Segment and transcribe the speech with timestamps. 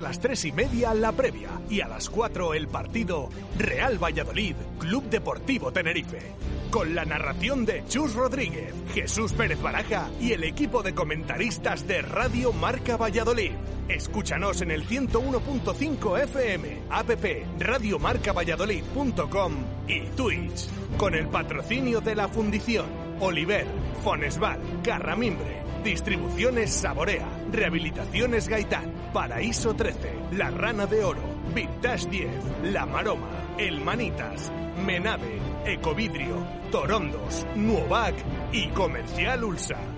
[0.00, 4.54] A las tres y media la previa y a las cuatro el partido Real Valladolid,
[4.78, 6.36] Club Deportivo Tenerife.
[6.70, 12.02] Con la narración de Chus Rodríguez, Jesús Pérez Baraja y el equipo de comentaristas de
[12.02, 13.50] Radio Marca Valladolid.
[13.88, 17.10] Escúchanos en el 101.5 FM, app
[17.58, 19.52] radiomarcavalladolid.com
[19.88, 20.68] y Twitch.
[20.96, 23.66] Con el patrocinio de la Fundición, Oliver,
[24.02, 31.20] Fonesval, Carramimbre, Distribuciones Saborea, Rehabilitaciones Gaitán, Paraíso 13, La Rana de Oro,
[31.54, 32.30] Vintage 10,
[32.72, 34.52] La Maroma, El Manitas,
[34.84, 38.14] Menave, Ecovidrio, Torondos, Nuovac
[38.52, 39.97] y Comercial Ulsa.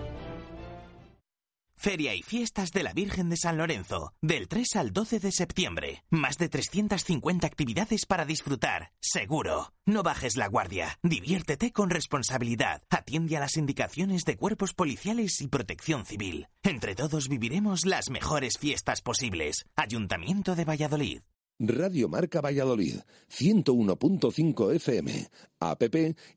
[1.80, 6.04] Feria y fiestas de la Virgen de San Lorenzo, del 3 al 12 de septiembre.
[6.10, 9.72] Más de 350 actividades para disfrutar, seguro.
[9.86, 15.48] No bajes la guardia, diviértete con responsabilidad, atiende a las indicaciones de cuerpos policiales y
[15.48, 16.48] protección civil.
[16.62, 19.64] Entre todos viviremos las mejores fiestas posibles.
[19.74, 21.22] Ayuntamiento de Valladolid.
[21.58, 22.96] Radio Marca Valladolid,
[23.30, 25.82] 101.5 FM, app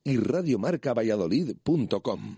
[0.05, 2.37] y radiomarcavalladolid.com.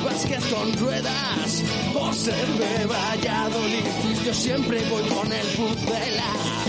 [0.00, 1.62] básquet con ruedas.
[1.92, 3.84] Por ser de Valladolid,
[4.24, 6.67] yo siempre voy con el pucela.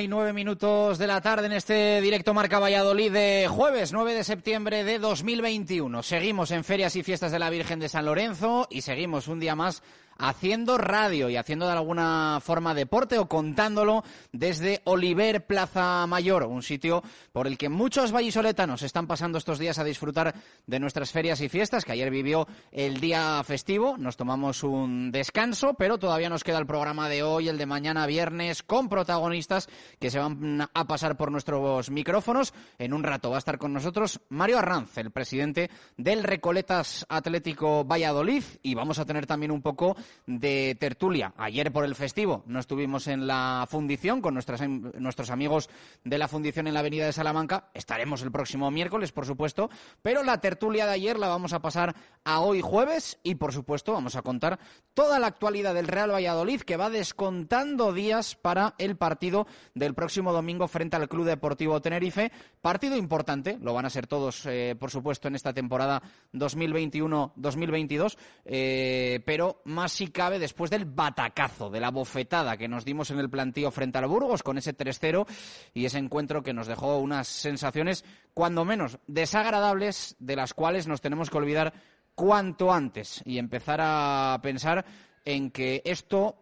[0.00, 4.24] Y nueve minutos de la tarde en este directo Marca Valladolid de jueves 9 de
[4.24, 6.02] septiembre de 2021.
[6.02, 9.54] Seguimos en Ferias y Fiestas de la Virgen de San Lorenzo y seguimos un día
[9.54, 9.82] más
[10.18, 16.62] haciendo radio y haciendo de alguna forma deporte o contándolo desde Oliver Plaza Mayor, un
[16.62, 17.02] sitio
[17.32, 20.34] por el que muchos vallisoletanos están pasando estos días a disfrutar
[20.66, 25.74] de nuestras ferias y fiestas, que ayer vivió el día festivo, nos tomamos un descanso,
[25.74, 29.68] pero todavía nos queda el programa de hoy, el de mañana viernes, con protagonistas
[29.98, 32.54] que se van a pasar por nuestros micrófonos.
[32.78, 37.84] En un rato va a estar con nosotros Mario Arranz, el presidente del Recoletas Atlético
[37.84, 39.96] Valladolid, y vamos a tener también un poco
[40.26, 41.32] de tertulia.
[41.36, 45.70] Ayer por el festivo no estuvimos en la fundición con nuestros amigos
[46.04, 47.70] de la fundición en la avenida de Salamanca.
[47.74, 49.70] Estaremos el próximo miércoles, por supuesto,
[50.02, 53.92] pero la tertulia de ayer la vamos a pasar a hoy jueves y, por supuesto,
[53.92, 54.58] vamos a contar
[54.94, 60.32] toda la actualidad del Real Valladolid que va descontando días para el partido del próximo
[60.32, 62.32] domingo frente al Club Deportivo Tenerife.
[62.60, 66.02] Partido importante, lo van a ser todos, eh, por supuesto, en esta temporada
[66.32, 73.10] 2021-2022, eh, pero más si cabe después del batacazo, de la bofetada que nos dimos
[73.10, 75.26] en el plantío frente al Burgos con ese 3-0
[75.72, 78.04] y ese encuentro que nos dejó unas sensaciones
[78.34, 81.72] cuando menos desagradables de las cuales nos tenemos que olvidar
[82.14, 84.84] cuanto antes y empezar a pensar
[85.24, 86.36] en que esto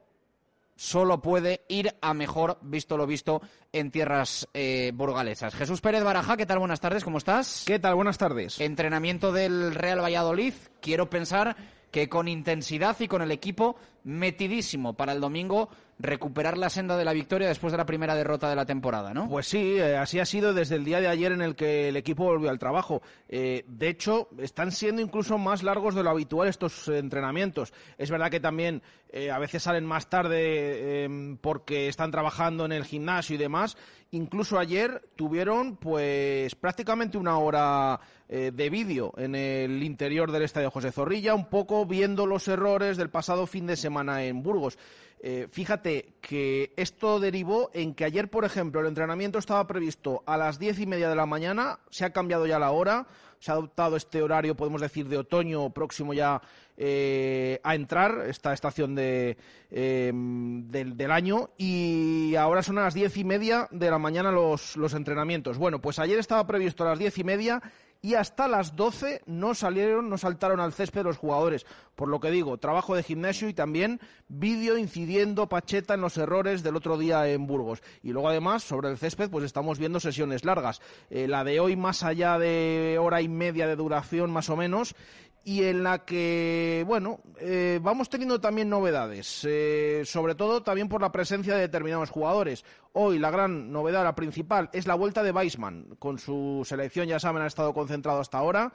[0.75, 5.55] solo puede ir a mejor, visto lo visto, en tierras eh, burgalesas.
[5.55, 6.59] Jesús Pérez Baraja, ¿qué tal?
[6.59, 7.65] Buenas tardes, ¿cómo estás?
[7.67, 7.95] ¿Qué tal?
[7.95, 8.61] Buenas tardes.
[8.61, 10.55] Entrenamiento del Real Valladolid.
[10.81, 11.57] Quiero pensar
[11.93, 15.69] que con intensidad y con el equipo metidísimo para el domingo
[16.03, 19.29] recuperar la senda de la victoria después de la primera derrota de la temporada, ¿no?
[19.29, 21.97] Pues sí, eh, así ha sido desde el día de ayer en el que el
[21.97, 23.03] equipo volvió al trabajo.
[23.29, 27.73] Eh, de hecho, están siendo incluso más largos de lo habitual estos entrenamientos.
[27.99, 32.73] Es verdad que también eh, a veces salen más tarde em, porque están trabajando en
[32.73, 33.77] el gimnasio y demás.
[34.11, 40.91] Incluso ayer tuvieron pues prácticamente una hora de vídeo en el interior del estadio José
[40.91, 44.79] Zorrilla, un poco viendo los errores del pasado fin de semana en Burgos.
[45.25, 50.37] Eh, fíjate que esto derivó en que ayer, por ejemplo, el entrenamiento estaba previsto a
[50.37, 53.07] las diez y media de la mañana, se ha cambiado ya la hora,
[53.39, 56.43] se ha adoptado este horario, podemos decir, de otoño próximo ya
[56.77, 59.37] eh, a entrar, esta estación de,
[59.71, 64.77] em, del, año, y ahora son a las diez y media de la mañana los,
[64.77, 65.57] los entrenamientos.
[65.57, 67.63] Bueno, pues ayer estaba previsto a las diez y media
[68.05, 71.65] y hasta las 12 no salieron, no saltaron al césped los jugadores.
[71.95, 76.65] Por lo que digo, trabajo de gimnasio y también vídeo incidiendo Pacheta en los errores
[76.65, 77.81] del otro día en Burgos.
[78.03, 80.83] Y luego además, sobre el césped, pues estamos viendo sesiones largas.
[81.11, 84.97] Eh, la de hoy más allá de hora y media de duración más o menos
[85.45, 91.01] y en la que, bueno, eh, vamos teniendo también novedades, eh, sobre todo también por
[91.01, 92.65] la presencia de determinados jugadores.
[92.93, 95.97] Hoy la gran novedad, la principal, es la vuelta de Weisman.
[95.99, 98.73] Con su selección, ya saben, ha estado concentrado hasta ahora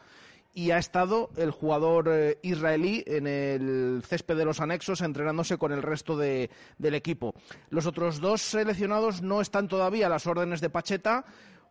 [0.53, 5.71] y ha estado el jugador eh, israelí en el césped de los anexos entrenándose con
[5.71, 6.49] el resto del
[6.79, 7.35] equipo.
[7.69, 11.25] Los otros dos seleccionados no están todavía a las órdenes de Pacheta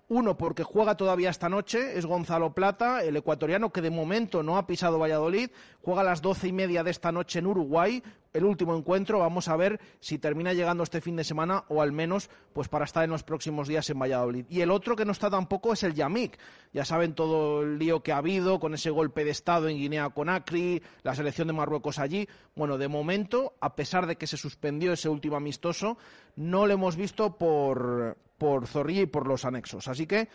[0.08, 4.56] uno, porque juega todavía esta noche, es Gonzalo Plata, el ecuatoriano que de momento no
[4.56, 5.50] ha pisado Valladolid,
[5.82, 8.02] juega a las doce y media de esta noche en Uruguay,
[8.36, 11.92] el último encuentro, vamos a ver si termina llegando este fin de semana o al
[11.92, 14.46] menos pues para estar en los próximos días en Valladolid.
[14.50, 16.38] Y el otro que no está tampoco es el Yamik,
[16.72, 20.10] ya saben todo el lío que ha habido con ese golpe de Estado en Guinea
[20.10, 22.28] Conakry, la selección de Marruecos allí.
[22.54, 25.96] Bueno, de momento, a pesar de que se suspendió ese último amistoso,
[26.36, 29.88] no lo hemos visto por, por Zorrilla y por los anexos.
[29.88, 30.28] Así que,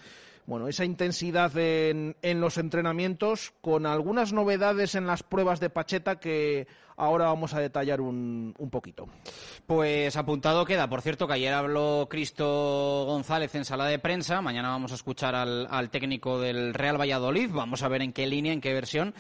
[0.46, 6.20] bueno, esa intensidad en, en, los entrenamientos con algunas novedades en las pruebas de Pacheta
[6.20, 6.68] que
[6.98, 9.08] ahora vamos a detallar un, un, poquito.
[9.66, 14.70] Pues apuntado queda, por cierto, que ayer habló Cristo González en sala de prensa, mañana
[14.70, 18.54] vamos a escuchar al, al técnico del Real Valladolid, vamos a ver en qué línea,
[18.54, 19.14] en qué versión.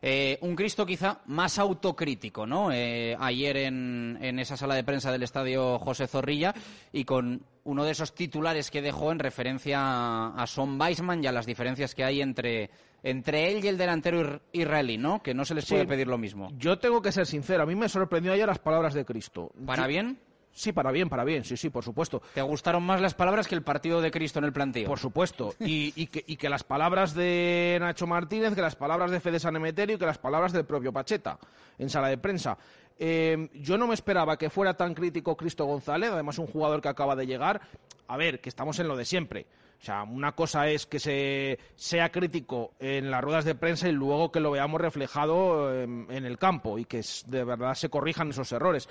[0.00, 2.70] Eh, un Cristo quizá más autocrítico, ¿no?
[2.72, 6.54] Eh, ayer en, en esa sala de prensa del estadio José Zorrilla
[6.92, 11.32] y con uno de esos titulares que dejó en referencia a, Son Weisman y a
[11.32, 12.70] las diferencias que hay entre
[13.02, 15.22] entre él y el delantero israelí, ¿no?
[15.22, 16.50] Que no se les puede pedir lo mismo.
[16.56, 19.52] Yo tengo que ser sincero, a mí me sorprendió ayer las palabras de Cristo.
[19.64, 20.18] ¿Para bien?
[20.58, 22.20] Sí, para bien, para bien, sí, sí, por supuesto.
[22.34, 24.88] ¿Te gustaron más las palabras que el partido de Cristo en el planteo?
[24.88, 25.54] Por supuesto.
[25.60, 30.06] Y, que, las palabras de Nacho Martínez, que las palabras de Fede Sanemeterio y que
[30.06, 31.38] las palabras del propio Pacheta
[31.78, 32.58] en sala de prensa.
[32.98, 36.88] Eh, yo no me esperaba que fuera tan crítico Cristo González, además un jugador que
[36.88, 37.60] acaba de llegar.
[38.08, 39.46] A ver, que estamos en lo de siempre.
[39.80, 43.92] O sea, una cosa es que se sea crítico en las ruedas de prensa y
[43.92, 48.30] luego que lo veamos reflejado en, en el campo y que de verdad se corrijan
[48.30, 48.88] esos errores.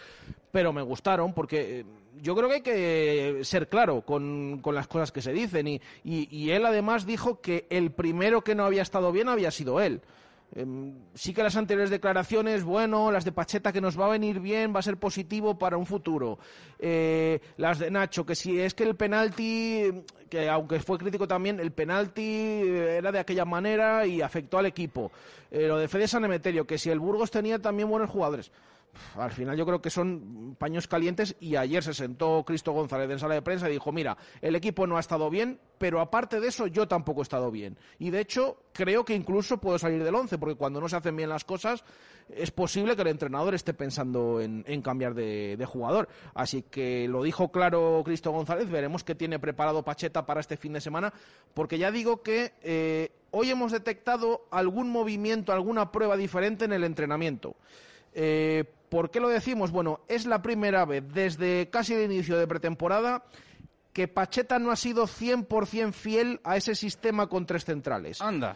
[0.52, 1.86] Pero me gustaron porque eh,
[2.22, 5.82] yo creo que hay que ser claro con, con las cosas que se dicen.
[6.04, 10.02] Y él además dijo que el primero que no había estado bien había sido él.
[10.56, 14.40] Em, sí que las anteriores declaraciones, bueno, las de Pacheta que nos va a venir
[14.40, 16.40] bien, va a ser positivo para un futuro.
[16.80, 19.92] Eh, las de Nacho, que si es que el penalti,
[20.30, 25.12] que aunque fue crítico también, el penalti era de aquella manera y afectó al equipo.
[25.52, 28.52] Eh, lo de Fede San Emeterio, que si el Burgos tenía también buenos jugadores
[29.16, 33.20] al final yo creo que son paños calientes y ayer se sentó Cristo González en
[33.20, 36.48] sala de prensa y dijo, mira, el equipo no ha estado bien, pero aparte de
[36.48, 37.78] eso yo tampoco he estado bien.
[38.00, 41.16] Y de hecho creo que incluso puedo salir del once, porque cuando no se hacen
[41.16, 41.84] bien las cosas
[42.30, 46.10] es posible que el entrenador esté pensando en, cambiar de, jugador.
[46.34, 50.74] Así que lo dijo claro Cristo González, veremos qué tiene preparado Pacheta para este fin
[50.74, 51.14] de semana,
[51.54, 56.84] porque ya digo que eh, hoy hemos detectado algún movimiento, alguna prueba diferente en el
[56.84, 57.56] entrenamiento.
[58.14, 59.72] Eh, ¿Por qué lo decimos?
[59.72, 63.24] Bueno, es la primera vez desde casi el inicio de pretemporada
[63.94, 68.22] que Pacheta no ha sido 100% fiel a ese sistema con tres centrales.
[68.22, 68.56] Anda.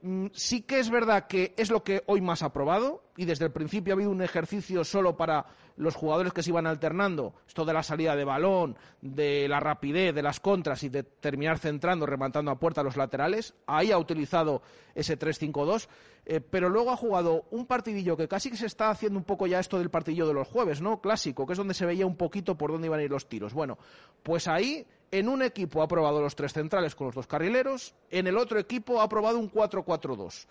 [0.00, 3.46] Mm, sí que es verdad que es lo que hoy más ha probado y desde
[3.46, 7.64] el principio ha habido un ejercicio solo para los jugadores que se iban alternando, esto
[7.64, 12.06] de la salida de balón, de la rapidez, de las contras y de terminar centrando,
[12.06, 13.54] rematando a puerta los laterales.
[13.66, 14.62] Ahí ha utilizado
[14.94, 15.88] ese 3-5-2,
[16.26, 19.46] eh, pero luego ha jugado un partidillo que casi que se está haciendo un poco
[19.46, 21.00] ya esto del partidillo de los jueves, ¿no?
[21.00, 23.52] Clásico, que es donde se veía un poquito por dónde iban a ir los tiros.
[23.52, 23.78] Bueno,
[24.22, 28.26] pues ahí en un equipo ha probado los tres centrales con los dos carrileros, en
[28.26, 30.46] el otro equipo ha probado un 4-4-2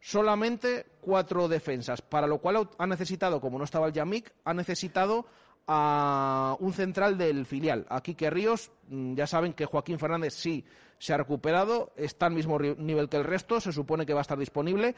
[0.00, 5.26] solamente cuatro defensas, para lo cual ha necesitado, como no estaba el Yamik, ha necesitado
[5.66, 7.86] a un central del filial.
[7.90, 10.64] Aquí que Ríos, mm, ya saben que Joaquín Fernández sí
[10.98, 14.22] se ha recuperado, está al mismo nivel que el resto, se supone que va a
[14.22, 14.94] estar disponible.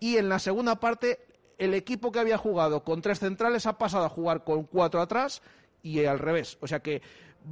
[0.00, 1.20] Y en la segunda parte,
[1.58, 5.42] el equipo que había jugado con tres centrales ha pasado a jugar con cuatro atrás
[5.82, 6.58] y al revés.
[6.60, 7.02] O sea que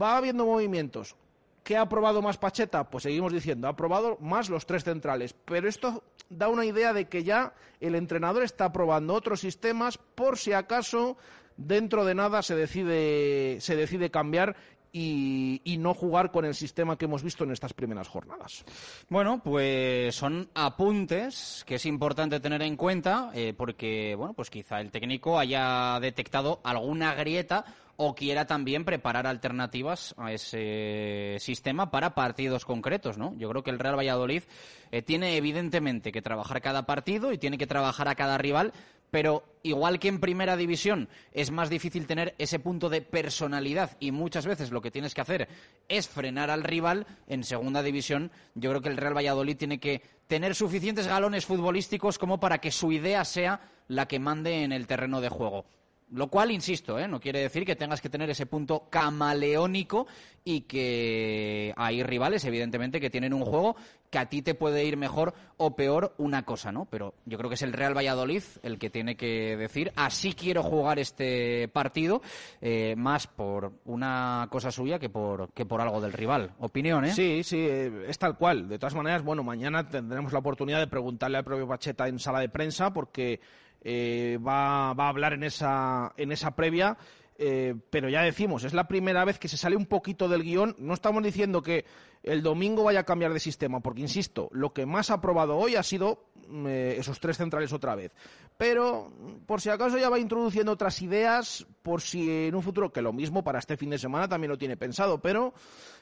[0.00, 1.16] va habiendo movimientos.
[1.62, 2.90] ¿Qué ha probado más Pacheta?
[2.90, 5.34] Pues seguimos diciendo, ha probado más los tres centrales.
[5.46, 10.36] Pero esto da una idea de que ya el entrenador está probando otros sistemas por
[10.36, 11.16] si acaso
[11.56, 14.56] dentro de nada se decide, se decide cambiar
[14.96, 18.64] y, no jugar con el sistema que hemos visto en estas primeras jornadas.
[19.10, 24.80] Bueno, pues son apuntes que es importante tener en cuenta eh, porque, bueno, pues quizá
[24.80, 27.64] el técnico haya detectado alguna grieta
[27.96, 33.34] o quiera también preparar alternativas a ese sistema para partidos concretos, ¿no?
[33.36, 34.42] Yo creo que el Real Valladolid
[34.90, 38.72] eh, tiene evidentemente que trabajar cada partido y tiene que trabajar a cada rival,
[39.14, 44.11] pero igual que en primera división es más difícil tener ese punto de personalidad y
[44.11, 45.49] muchas veces lo que tienes que hacer
[45.88, 50.02] es frenar al rival, en segunda división yo creo que el Real Valladolid tiene que
[50.26, 54.88] tener suficientes galones futbolísticos como para que su idea sea la que mande en el
[54.88, 55.64] terreno de juego.
[56.11, 57.08] Lo cual, insisto, ¿eh?
[57.08, 60.06] no quiere decir que tengas que tener ese punto camaleónico
[60.44, 63.75] y que hay rivales, evidentemente, que tienen un juego
[64.11, 66.84] que a ti te puede ir mejor o peor una cosa, ¿no?
[66.84, 70.62] Pero yo creo que es el Real Valladolid el que tiene que decir, así quiero
[70.62, 72.20] jugar este partido,
[72.61, 76.52] eh, más por una cosa suya que por, que por algo del rival.
[76.61, 77.12] Opinión, ¿eh?
[77.12, 78.68] Sí, sí, eh, es tal cual.
[78.68, 82.40] De todas maneras, bueno, mañana tendremos la oportunidad de preguntarle al propio Pacheta en sala
[82.40, 83.40] de prensa porque
[83.84, 86.96] eh, va, a hablar en esa, en esa previa.
[87.36, 90.76] Eh, pero ya decimos, es la primera vez que se sale un poquito del guion.
[90.78, 91.84] No estamos diciendo que
[92.24, 95.76] el domingo vaya a cambiar de sistema, porque insisto, lo que más ha probado hoy
[95.76, 98.12] ha sido mm, eh, esos tres centrales otra vez.
[98.56, 99.12] Pero
[99.46, 103.12] por si acaso ya va introduciendo otras ideas, por si en un futuro, que lo
[103.12, 105.54] mismo para este fin de semana también lo tiene pensado, pero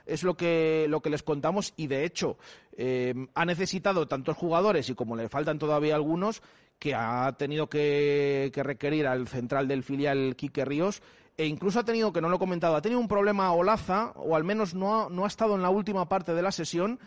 [0.07, 2.39] es lo que, lo que les contamos y de hecho
[3.35, 6.43] ha necesitado tantos jugadores y como le faltan todavía algunos,
[6.83, 11.01] que ha tenido que, requerir al central del filial Quique Ríos
[11.43, 14.37] e incluso ha tenido, que no lo he comentado, ha tenido un problema Olaza, o
[14.37, 17.01] al menos no ha, no ha estado en la última parte de la sesión,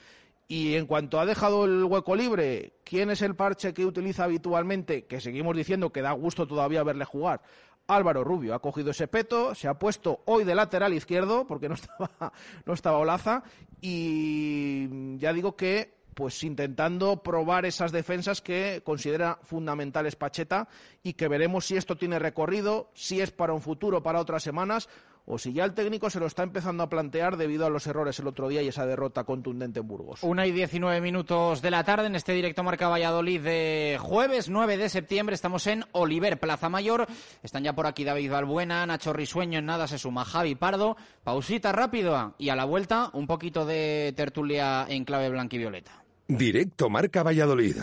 [0.50, 5.06] y en cuanto ha dejado el hueco libre, ¿quién es el parche que utiliza habitualmente?
[5.06, 7.44] Que seguimos diciendo que da gusto todavía verle jugar.
[7.88, 11.76] Álvaro Rubio ha cogido ese peto, se ha puesto hoy de lateral izquierdo, porque no
[11.76, 12.34] estaba,
[12.66, 13.42] no estaba Olaza,
[13.80, 20.68] y ya digo que pues intentando probar esas defensas que considera fundamentales Pacheta
[21.04, 24.90] y que veremos si esto tiene recorrido, si es para un futuro, para otras semanas
[25.26, 28.20] o si ya el técnico se lo está empezando a plantear debido a los errores
[28.20, 30.24] el otro día y esa derrota contundente en Burgos.
[30.24, 34.78] Una y diecinueve minutos de la tarde en este directo Marca Valladolid de jueves 9
[34.78, 35.34] de septiembre.
[35.34, 37.08] Estamos en Oliver, Plaza Mayor.
[37.42, 40.96] Están ya por aquí David Balbuena, Nacho Risueño, en nada se suma Javi Pardo.
[41.24, 46.05] Pausita rápido y a la vuelta un poquito de tertulia en clave blanquivioleta.
[46.28, 47.78] Directo Marca Valladolid.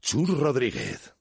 [0.00, 1.14] Chur Rodríguez.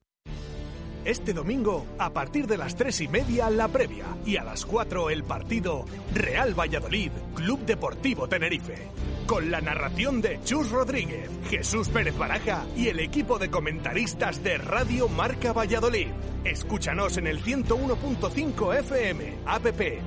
[1.04, 4.06] Este domingo, a partir de las tres y media, la previa.
[4.26, 8.88] Y a las cuatro, el partido Real Valladolid, Club Deportivo Tenerife.
[9.28, 14.58] Con la narración de Chus Rodríguez, Jesús Pérez Baraja y el equipo de comentaristas de
[14.58, 16.08] Radio Marca Valladolid.
[16.46, 19.66] Escúchanos en el 101.5 FM, app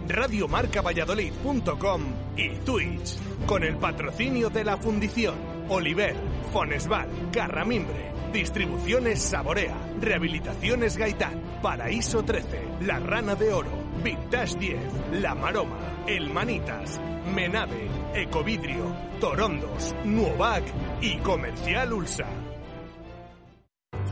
[0.09, 2.03] radiomarcavalladolid.com
[2.37, 3.19] y Twitch.
[3.47, 5.35] Con el patrocinio de la Fundición,
[5.69, 6.15] Oliver,
[6.53, 8.15] Fonesval, Carramimbre.
[8.35, 13.71] Distribuciones Saborea, Rehabilitaciones Gaitán, Paraíso 13, La Rana de Oro,
[14.03, 14.79] Vintage 10,
[15.21, 17.01] La Maroma, El Manitas,
[17.33, 20.65] Menave, Ecovidrio, Torondos, Nuovac
[21.01, 22.27] y Comercial Ulsa.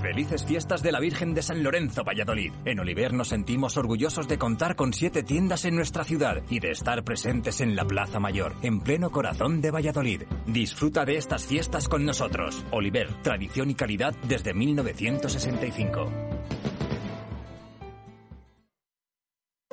[0.02, 2.52] Felices fiestas de la Virgen de San Lorenzo, Valladolid.
[2.64, 6.72] En Oliver nos sentimos orgullosos de contar con siete tiendas en nuestra ciudad y de
[6.72, 10.22] estar presentes en la Plaza Mayor, en pleno corazón de Valladolid.
[10.44, 12.64] Disfruta de estas fiestas con nosotros.
[12.72, 16.31] Oliver, tradición y calidad desde 1965.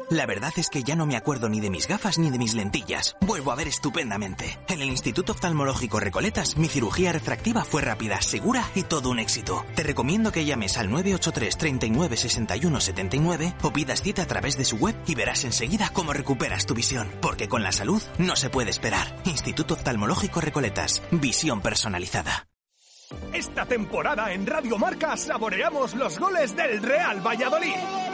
[0.09, 2.55] La verdad es que ya no me acuerdo ni de mis gafas ni de mis
[2.55, 3.15] lentillas.
[3.21, 4.57] Vuelvo a ver estupendamente.
[4.67, 9.63] En el Instituto Oftalmológico Recoletas, mi cirugía refractiva fue rápida, segura y todo un éxito.
[9.75, 14.65] Te recomiendo que llames al 983 39 61 79 o pidas cita a través de
[14.65, 17.11] su web y verás enseguida cómo recuperas tu visión.
[17.21, 19.15] Porque con la salud no se puede esperar.
[19.25, 21.03] Instituto Oftalmológico Recoletas.
[21.11, 22.47] Visión personalizada.
[23.31, 28.08] Esta temporada en Radio Marca saboreamos los goles del Real Valladolid.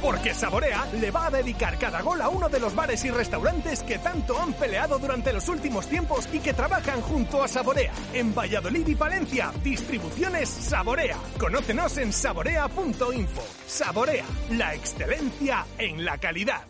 [0.00, 3.82] Porque Saborea le va a dedicar cada gol a uno de los bares y restaurantes
[3.82, 7.92] que tanto han peleado durante los últimos tiempos y que trabajan junto a Saborea.
[8.12, 11.18] En Valladolid y Palencia, distribuciones Saborea.
[11.38, 13.42] Conócenos en saborea.info.
[13.66, 16.69] Saborea, la excelencia en la calidad.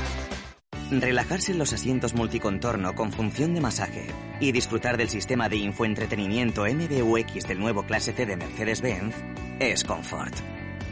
[0.91, 4.07] Relajarse en los asientos multicontorno con función de masaje
[4.41, 9.15] y disfrutar del sistema de infoentretenimiento MBUX del nuevo Clase C de Mercedes-Benz
[9.61, 10.35] es confort.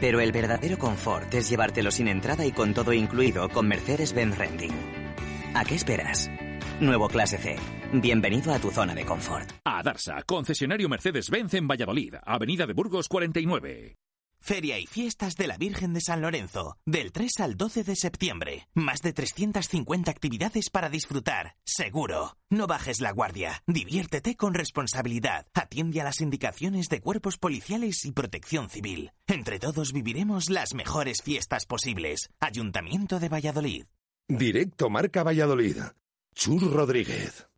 [0.00, 4.72] Pero el verdadero confort es llevártelo sin entrada y con todo incluido con Mercedes-Benz Renting.
[5.52, 6.30] ¿A qué esperas?
[6.80, 7.56] Nuevo Clase C.
[7.92, 9.50] Bienvenido a tu zona de confort.
[9.66, 13.96] A Darsa, concesionario Mercedes-Benz en Valladolid, Avenida de Burgos 49.
[14.40, 18.68] Feria y fiestas de la Virgen de San Lorenzo, del 3 al 12 de septiembre.
[18.74, 22.36] Más de 350 actividades para disfrutar, seguro.
[22.48, 28.12] No bajes la guardia, diviértete con responsabilidad, atiende a las indicaciones de cuerpos policiales y
[28.12, 29.12] protección civil.
[29.26, 32.30] Entre todos viviremos las mejores fiestas posibles.
[32.40, 33.86] Ayuntamiento de Valladolid.
[34.26, 35.76] Directo Marca Valladolid.
[36.34, 37.49] Chur Rodríguez.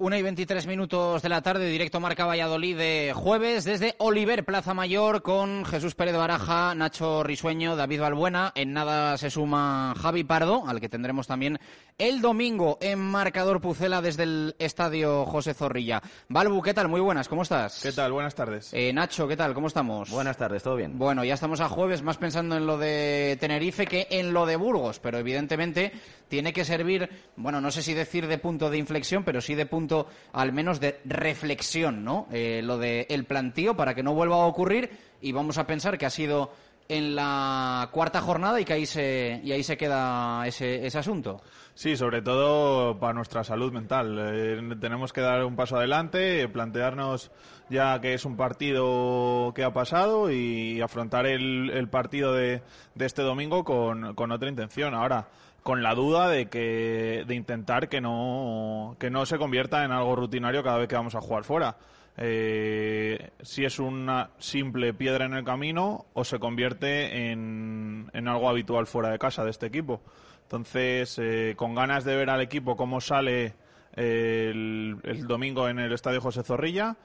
[0.00, 4.72] Una y 23 minutos de la tarde, directo Marca Valladolid de jueves desde Oliver, Plaza
[4.72, 8.52] Mayor, con Jesús Pérez Baraja, Nacho Risueño, David Balbuena.
[8.54, 11.58] En nada se suma Javi Pardo, al que tendremos también
[11.98, 16.00] el domingo en Marcador Pucela desde el Estadio José Zorrilla.
[16.28, 16.86] Balbu, ¿qué tal?
[16.86, 17.80] Muy buenas, ¿cómo estás?
[17.82, 18.12] ¿Qué tal?
[18.12, 18.72] Buenas tardes.
[18.74, 19.52] Eh, Nacho, ¿qué tal?
[19.52, 20.10] ¿Cómo estamos?
[20.10, 20.96] Buenas tardes, ¿todo bien?
[20.96, 24.54] Bueno, ya estamos a jueves, más pensando en lo de Tenerife que en lo de
[24.54, 25.90] Burgos, pero evidentemente
[26.28, 29.66] tiene que servir, bueno, no sé si decir de punto de inflexión, pero sí de
[29.66, 29.87] punto
[30.32, 32.26] al menos de reflexión, ¿no?
[32.32, 35.98] Eh, lo del el plantío para que no vuelva a ocurrir y vamos a pensar
[35.98, 36.50] que ha sido
[36.88, 41.42] en la cuarta jornada y que ahí se, y ahí se queda ese, ese asunto.
[41.74, 44.18] Sí, sobre todo para nuestra salud mental.
[44.18, 47.30] Eh, tenemos que dar un paso adelante, plantearnos
[47.68, 52.62] ya que es un partido que ha pasado y afrontar el, el partido de,
[52.94, 54.94] de, este domingo con, otra intención.
[54.94, 55.28] Ahora,
[55.62, 60.16] con la duda de que de intentar que no que no se convierta en algo
[60.16, 61.76] rutinario cada vez que vamos a jugar fuera.
[62.20, 68.48] Eh, si es una simple piedra en el camino o se convierte en, en algo
[68.48, 70.02] habitual fuera de casa de este equipo.
[70.42, 73.54] Entonces, eh, con ganas de ver al equipo cómo sale
[73.94, 76.96] eh, el, el, domingo en el Estadio José Zorrilla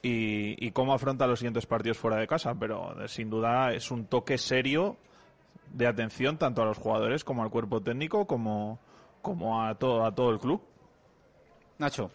[0.00, 2.54] y, y, cómo afronta los siguientes partidos fuera de casa.
[2.58, 4.96] Pero sin duda es un toque serio
[5.72, 8.78] de atención tanto a los jugadores como al cuerpo técnico como,
[9.20, 10.62] como a, todo, a todo el club.
[11.78, 12.10] Nacho.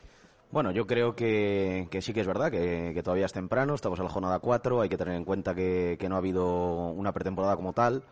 [0.50, 4.00] Bueno, yo creo que, que sí que es verdad, que, que, todavía es temprano, estamos
[4.00, 7.12] en la jornada 4, hay que tener en cuenta que, que no ha habido una
[7.12, 8.06] pretemporada como tal.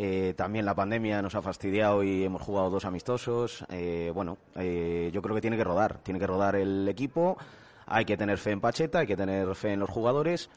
[0.00, 3.64] Eh, también la pandemia nos ha fastidiado y hemos jugado dos amistosos.
[3.68, 7.36] Eh, bueno, eh, yo creo que tiene que rodar, tiene que rodar el equipo.
[7.84, 10.50] Hay que tener fe en Pacheta, hay que tener fe en los jugadores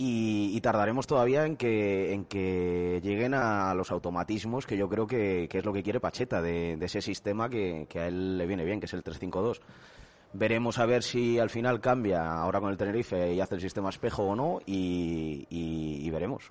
[0.00, 5.06] y, y tardaremos todavía en que, en que lleguen a los automatismos que yo creo
[5.06, 8.80] que, es lo que quiere Pacheta de, ese sistema que, a él le viene bien,
[8.80, 9.60] que es el 3-5-2.
[10.32, 13.90] Veremos a ver si al final cambia ahora con el Tenerife y hace el sistema
[13.90, 16.50] espejo o no y veremos.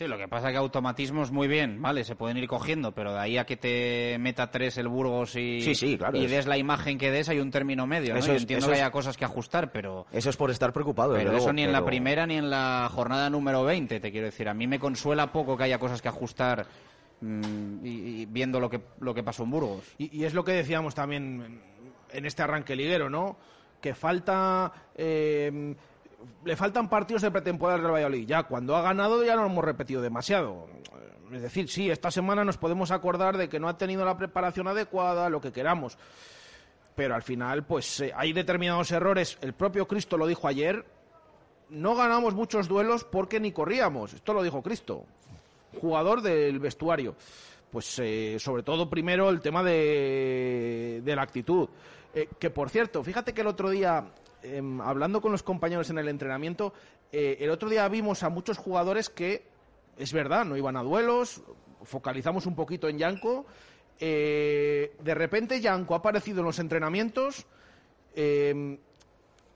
[0.00, 3.12] Sí, lo que pasa es que automatismos muy bien, vale, se pueden ir cogiendo, pero
[3.12, 6.30] de ahí a que te meta tres el Burgos y, sí, sí, claro, y es...
[6.30, 8.18] des la imagen que des, hay un término medio, ¿no?
[8.18, 8.80] Eso Yo es, entiendo eso que es...
[8.80, 10.06] haya cosas que ajustar, pero...
[10.10, 11.12] Eso es por estar preocupado.
[11.12, 14.24] Pero luego, eso ni en la primera ni en la jornada número 20, te quiero
[14.24, 14.48] decir.
[14.48, 16.64] A mí me consuela poco que haya cosas que ajustar
[17.20, 19.84] mmm, y, y, viendo lo que, lo que pasó en Burgos.
[19.98, 21.60] Y, y es lo que decíamos también
[22.10, 23.36] en este arranque liguero, ¿no?
[23.82, 24.72] Que falta...
[24.94, 25.74] Eh,
[26.44, 28.26] le faltan partidos de pretemporada del Valladolid.
[28.26, 30.66] Ya cuando ha ganado ya no hemos repetido demasiado.
[31.32, 34.66] Es decir, sí, esta semana nos podemos acordar de que no ha tenido la preparación
[34.66, 35.96] adecuada, lo que queramos.
[36.96, 39.38] Pero al final, pues eh, hay determinados errores.
[39.40, 40.84] El propio Cristo lo dijo ayer.
[41.68, 44.12] No ganamos muchos duelos porque ni corríamos.
[44.12, 45.04] Esto lo dijo Cristo,
[45.80, 47.14] jugador del vestuario.
[47.70, 51.68] Pues eh, sobre todo primero el tema de, de la actitud.
[52.12, 54.04] Eh, que por cierto, fíjate que el otro día
[54.42, 56.72] eh, hablando con los compañeros en el entrenamiento,
[57.12, 59.44] eh, el otro día vimos a muchos jugadores que,
[59.96, 61.42] es verdad, no iban a duelos,
[61.82, 63.46] focalizamos un poquito en Yanko.
[63.98, 67.46] Eh, de repente Yanko ha aparecido en los entrenamientos.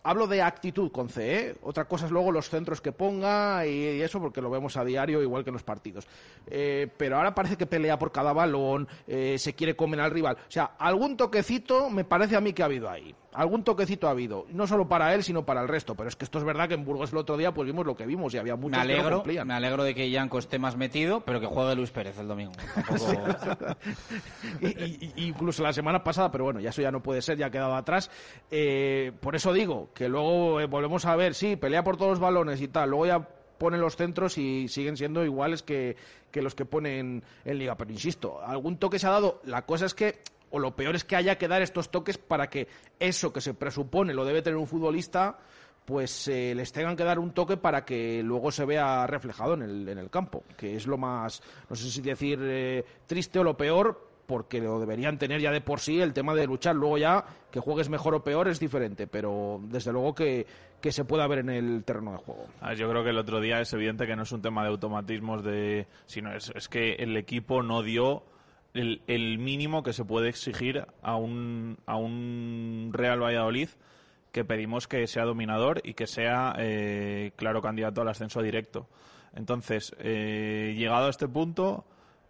[0.02, 1.56] hablo de actitud con C, ¿eh?
[1.62, 4.84] otra cosa es luego los centros que ponga y, y, eso porque lo vemos a
[4.84, 6.06] diario igual que en los partidos.
[6.46, 10.36] Pero ahora parece que pelea por cada balón, se quiere comer al rival.
[10.46, 13.14] O sea, algún toquecito me parece a mí que ha habido ahí.
[13.34, 15.94] Algún toquecito ha habido, no solo para él, sino para el resto.
[15.94, 17.96] Pero es que esto es verdad que en Burgos el otro día pues vimos lo
[17.96, 19.48] que vimos y había muchos me alegro, que no cumplían.
[19.48, 22.52] Me alegro de que Yanko esté más metido, pero que juegue Luis Pérez el domingo.
[22.74, 23.12] Tampoco...
[24.60, 27.46] y, y, incluso la semana pasada, pero bueno, ya eso ya no puede ser, ya
[27.46, 28.10] ha quedado atrás.
[28.50, 32.20] Eh, por eso digo que luego eh, volvemos a ver, sí, pelea por todos los
[32.20, 35.96] balones y tal, luego ya ponen los centros y siguen siendo iguales que,
[36.30, 37.76] que los que ponen en Liga.
[37.76, 39.40] Pero insisto, algún toque se ha dado.
[39.44, 40.20] La cosa es que
[40.54, 42.68] o lo peor es que haya que dar estos toques para que
[43.00, 45.36] eso que se presupone lo debe tener un futbolista,
[45.84, 49.62] pues eh, les tengan que dar un toque para que luego se vea reflejado en
[49.62, 53.42] el, en el campo, que es lo más, no sé si decir eh, triste o
[53.42, 56.76] lo peor, porque lo deberían tener ya de por sí el tema de luchar.
[56.76, 60.46] Luego ya que juegues mejor o peor es diferente, pero desde luego que,
[60.80, 62.46] que se pueda ver en el terreno de juego.
[62.76, 65.42] Yo creo que el otro día es evidente que no es un tema de automatismos,
[65.42, 68.22] de, sino es, es que el equipo no dio
[68.74, 73.68] el, el, mínimo que se puede exigir a un, a un Real Valladolid
[74.32, 78.88] que pedimos que sea dominador y que sea eh, claro candidato al ascenso directo.
[79.32, 81.86] Entonces, eh, llegado a este punto,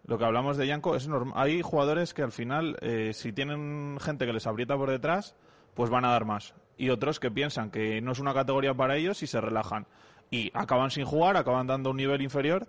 [0.07, 1.33] lo que hablamos de Yanko es normal.
[1.37, 5.35] Hay jugadores que al final, eh, si tienen gente que les aprieta por detrás,
[5.73, 6.55] pues van a dar más.
[6.77, 9.87] Y otros que piensan que no es una categoría para ellos y se relajan.
[10.31, 12.69] Y acaban sin jugar, acaban dando un nivel inferior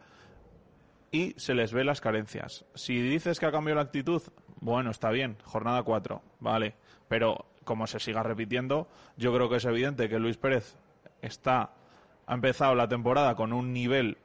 [1.16, 2.66] y se les ve las carencias.
[2.74, 4.22] Si dices que ha cambiado la actitud,
[4.60, 6.76] bueno, está bien, jornada 4, vale,
[7.08, 10.76] pero como se siga repitiendo, yo creo que es evidente que Luis Pérez
[11.22, 11.72] está
[12.28, 14.18] ha empezado la temporada con un nivel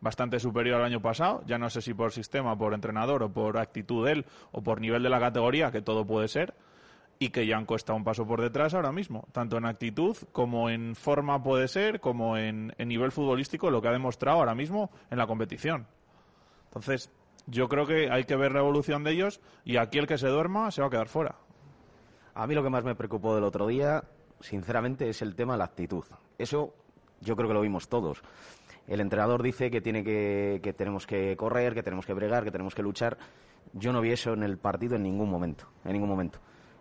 [0.00, 3.58] bastante superior al año pasado, ya no sé si por sistema, por entrenador o por
[3.58, 6.54] actitud de él o por nivel de la categoría, que todo puede ser,
[7.18, 10.94] y que Yanko está un paso por detrás ahora mismo, tanto en actitud como en
[10.96, 15.18] forma puede ser, como en, en nivel futbolístico, lo que ha demostrado ahora mismo en
[15.18, 15.86] la competición.
[16.72, 17.10] Entonces,
[17.46, 20.28] yo creo que hay que ver la evolución de ellos y aquí el que se
[20.28, 21.36] duerma se va a quedar fuera.
[22.34, 24.04] A mí lo que más me preocupó del otro día,
[24.40, 26.04] sinceramente, es el tema de la actitud.
[26.38, 26.72] Eso
[27.20, 28.22] yo creo que lo vimos todos.
[28.86, 32.50] el entrenador dice que, tiene que, que tenemos que correr, que tenemos que bregar, que
[32.50, 33.18] tenemos que luchar.
[33.74, 36.38] Yo no vi eso en el partido en ningún momento, en ningún momento.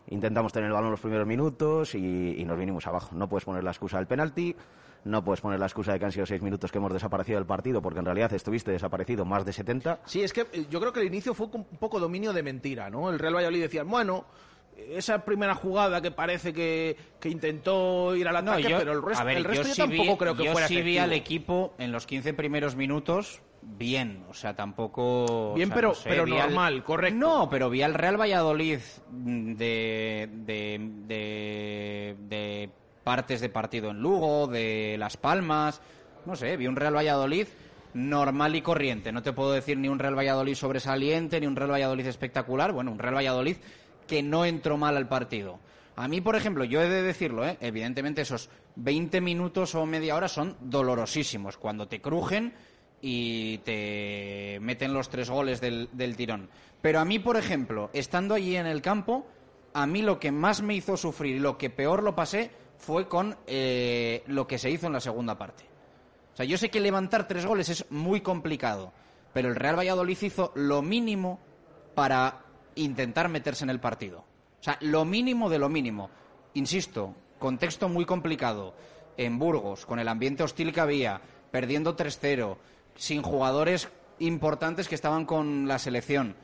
[0.07, 3.13] Intentamos tener el balón los primeros minutos y, y nos vinimos abajo.
[3.15, 4.55] No puedes poner la excusa del penalti,
[5.03, 7.47] no puedes poner la excusa de que han sido seis minutos que hemos desaparecido del
[7.47, 9.99] partido, porque en realidad estuviste desaparecido más de 70.
[10.05, 12.89] Sí, es que eh, yo creo que el inicio fue un poco dominio de mentira,
[12.89, 13.09] ¿no?
[13.09, 14.25] El Real Valladolid decía, bueno,
[14.77, 19.21] esa primera jugada que parece que, que intentó ir al ataque, yo- pero el resto,
[19.21, 20.97] a ver, el resto yo yo, sí vi- tampoco creo que yo fuera sí vi
[20.97, 25.53] al equipo en los 15 primeros minutos bien, o sea, tampoco...
[25.55, 27.19] Bien, o sea, pero- no sé, pero vi al- normal, correcto.
[27.19, 28.79] No, pero vi al Real Valladolid
[29.11, 32.69] de, de, de, de
[33.03, 35.81] partes de partido en Lugo, de Las Palmas,
[36.25, 37.47] no sé, vi un Real Valladolid
[37.93, 39.11] normal y corriente.
[39.11, 42.71] No te puedo decir ni un Real Valladolid sobresaliente, ni un Real Valladolid espectacular.
[42.71, 43.57] Bueno, un Real Valladolid
[44.07, 45.59] que no entró mal al partido.
[45.95, 47.57] A mí, por ejemplo, yo he de decirlo, ¿eh?
[47.59, 52.53] evidentemente esos 20 minutos o media hora son dolorosísimos cuando te crujen
[53.01, 56.49] y te meten los tres goles del, del tirón.
[56.81, 59.25] Pero a mí, por ejemplo, estando allí en el campo,
[59.73, 63.07] a mí lo que más me hizo sufrir y lo que peor lo pasé fue
[63.07, 65.63] con eh, lo que se hizo en la segunda parte.
[66.33, 68.91] O sea, yo sé que levantar tres goles es muy complicado,
[69.33, 71.39] pero el Real Valladolid hizo lo mínimo
[71.93, 72.41] para
[72.75, 74.19] intentar meterse en el partido.
[74.59, 76.09] O sea, lo mínimo de lo mínimo.
[76.55, 78.73] Insisto, contexto muy complicado.
[79.17, 82.57] En Burgos, con el ambiente hostil que había, perdiendo 3-0,
[82.95, 83.89] sin jugadores
[84.19, 86.35] importantes que estaban con la selección.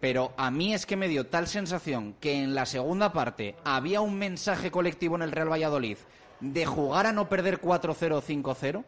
[0.00, 4.00] Pero a mí es que me dio tal sensación que en la segunda parte había
[4.00, 5.98] un mensaje colectivo en el Real Valladolid
[6.40, 8.78] de jugar a no perder 4-0 o 5-0.
[8.78, 8.84] O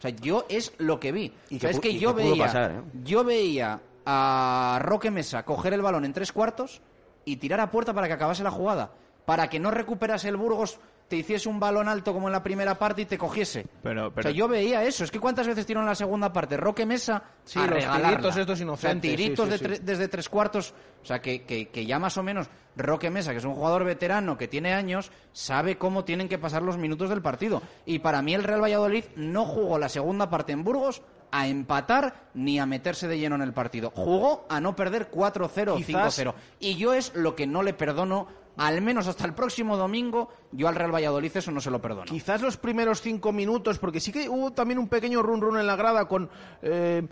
[0.00, 1.32] sea, yo es lo que vi.
[1.50, 2.82] Y O sea, que es que y yo que veía, pasar, ¿eh?
[3.04, 6.80] yo veía a Roque Mesa coger el balón en tres cuartos
[7.24, 8.92] y tirar a puerta para que acabase la jugada.
[9.24, 12.74] Para que no recuperase el Burgos, te hiciese un balón alto como en la primera
[12.76, 13.66] parte y te cogiese.
[13.82, 15.04] Pero, O pero sea, yo veía eso.
[15.04, 18.36] Es que cuántas veces tiró en la segunda parte Roque Mesa Sí, a los tiritos
[18.36, 20.74] estos O sea, inocentes, sí, tiritos sí, de tre- desde tres cuartos.
[21.02, 23.84] O sea, que, que, que ya más o menos Roque Mesa, que es un jugador
[23.84, 27.62] veterano que tiene años, sabe cómo tienen que pasar los minutos del partido.
[27.84, 32.30] Y para mí el Real Valladolid no jugó la segunda parte en Burgos a empatar
[32.34, 33.90] ni a meterse de lleno en el partido.
[33.94, 36.34] Jugó a no perder 4-0 o Quizás- 5-0.
[36.58, 40.68] Y yo es lo que no le perdono, al menos hasta el próximo domingo, yo
[40.68, 42.04] al Real Valladolid eso no se lo perdono.
[42.06, 45.66] Quizás los primeros cinco minutos, porque sí que hubo también un pequeño run run en
[45.66, 46.30] la grada con
[46.62, 47.06] eh,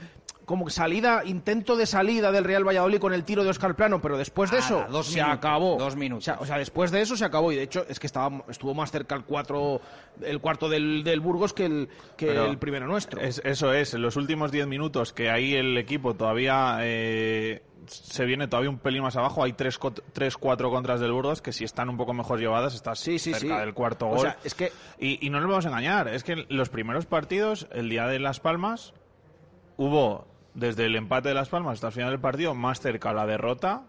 [0.46, 4.18] como salida, intento de salida del Real Valladolid con el tiro de Oscar Plano, pero
[4.18, 5.76] después de eso Nada, dos se minutos, acabó.
[5.78, 6.22] dos minutos.
[6.22, 8.42] O sea, o sea, después de eso se acabó y de hecho es que estaba,
[8.48, 9.80] estuvo más cerca el cuatro,
[10.20, 13.22] el cuarto del, del Burgos que el que Pero el primero nuestro.
[13.22, 18.24] Es- eso es, en los últimos 10 minutos que ahí el equipo todavía eh, se
[18.24, 21.96] viene todavía un pelín más abajo, hay 3-4 contras del Burgos que si están un
[21.96, 23.48] poco mejor llevadas estás sí, cerca sí.
[23.48, 24.20] del cuarto O gol.
[24.20, 27.68] sea, es que y, y no nos vamos a engañar, es que los primeros partidos,
[27.72, 28.94] el día de Las Palmas,
[29.76, 33.26] hubo desde el empate de Las Palmas hasta el final del partido más cerca la
[33.26, 33.84] derrota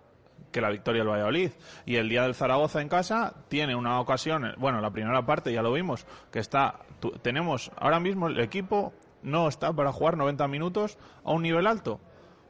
[0.51, 1.51] que la victoria del Valladolid.
[1.85, 5.61] Y el día del Zaragoza en casa tiene una ocasión, bueno, la primera parte ya
[5.61, 6.79] lo vimos, que está,
[7.21, 11.99] tenemos ahora mismo el equipo no está para jugar 90 minutos a un nivel alto.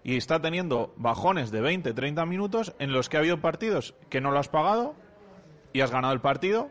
[0.06, 4.22] Y está teniendo bajones de 20, 30 minutos en los que ha habido partidos que
[4.22, 4.94] no lo has pagado
[5.74, 6.70] y has ganado el partido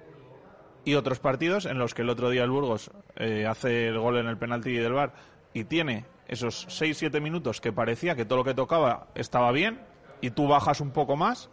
[0.85, 4.19] y otros partidos en los que el otro día el Burgos eh, hace el gol
[4.19, 5.15] en el penalti del bar
[5.53, 9.81] y tiene esos 6-7 minutos que parecía que todo lo que tocaba estaba bien
[10.21, 11.51] y tú bajas un poco más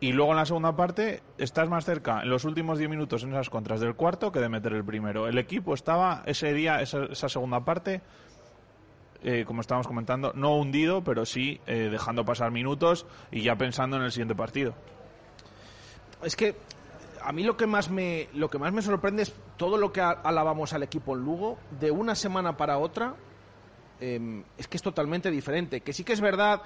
[0.00, 3.30] y luego en la segunda parte estás más cerca en los últimos 10 minutos en
[3.30, 5.28] esas contras del cuarto que de meter el primero.
[5.28, 8.02] El equipo estaba ese día, esa, esa segunda parte,
[9.24, 13.96] eh, como estábamos comentando, no hundido, pero sí eh, dejando pasar minutos y ya pensando
[13.96, 14.74] en el siguiente partido.
[16.22, 16.54] es que
[17.22, 20.02] a mí lo que más me lo que más me sorprende es todo lo que
[20.02, 23.14] alabamos al equipo en Lugo de una semana para otra
[24.00, 26.60] eh, es que es totalmente diferente que sí que es verdad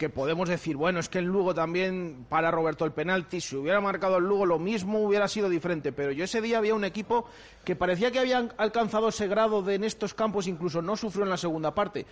[0.00, 3.82] que podemos decir bueno es que el Lugo también para Roberto el penalti si hubiera
[3.82, 7.28] marcado el Lugo lo mismo hubiera sido diferente pero yo ese día había un equipo
[7.66, 11.28] que parecía que habían alcanzado ese grado de en estos campos incluso no sufrió en
[11.28, 12.06] la segunda parte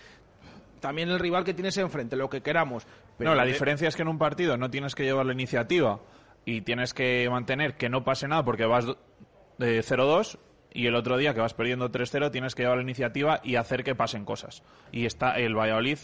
[0.79, 2.85] también el rival que tienes enfrente lo que queramos
[3.17, 5.99] pero no, la diferencia es que en un partido no tienes que llevar la iniciativa
[6.45, 10.37] y tienes que mantener que no pase nada porque vas de 0-2
[10.71, 13.83] y el otro día que vas perdiendo 3-0 tienes que llevar la iniciativa y hacer
[13.83, 14.63] que pasen cosas.
[14.91, 15.97] Y está el Valladolid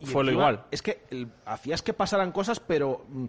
[0.00, 0.64] Y fue lo igual.
[0.70, 3.24] Es que el- hacías que pasaran cosas, pero mm,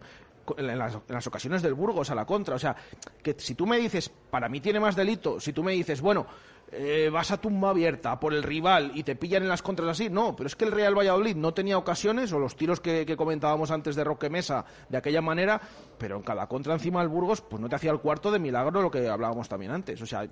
[0.57, 2.55] en las, en las ocasiones del Burgos a la contra.
[2.55, 2.75] O sea,
[3.21, 6.25] que si tú me dices, para mí tiene más delito, si tú me dices, bueno,
[6.71, 10.10] eh, vas a tumba abierta por el rival y te pillan en las contras así.
[10.10, 13.17] No, pero es que el Real Valladolid no tenía ocasiones, o los tiros que, que
[13.17, 15.60] comentábamos antes de Roque Mesa, de aquella manera,
[15.97, 18.81] pero en cada contra encima del Burgos, pues no te hacía el cuarto de milagro
[18.81, 20.01] lo que hablábamos también antes.
[20.01, 20.23] O sea,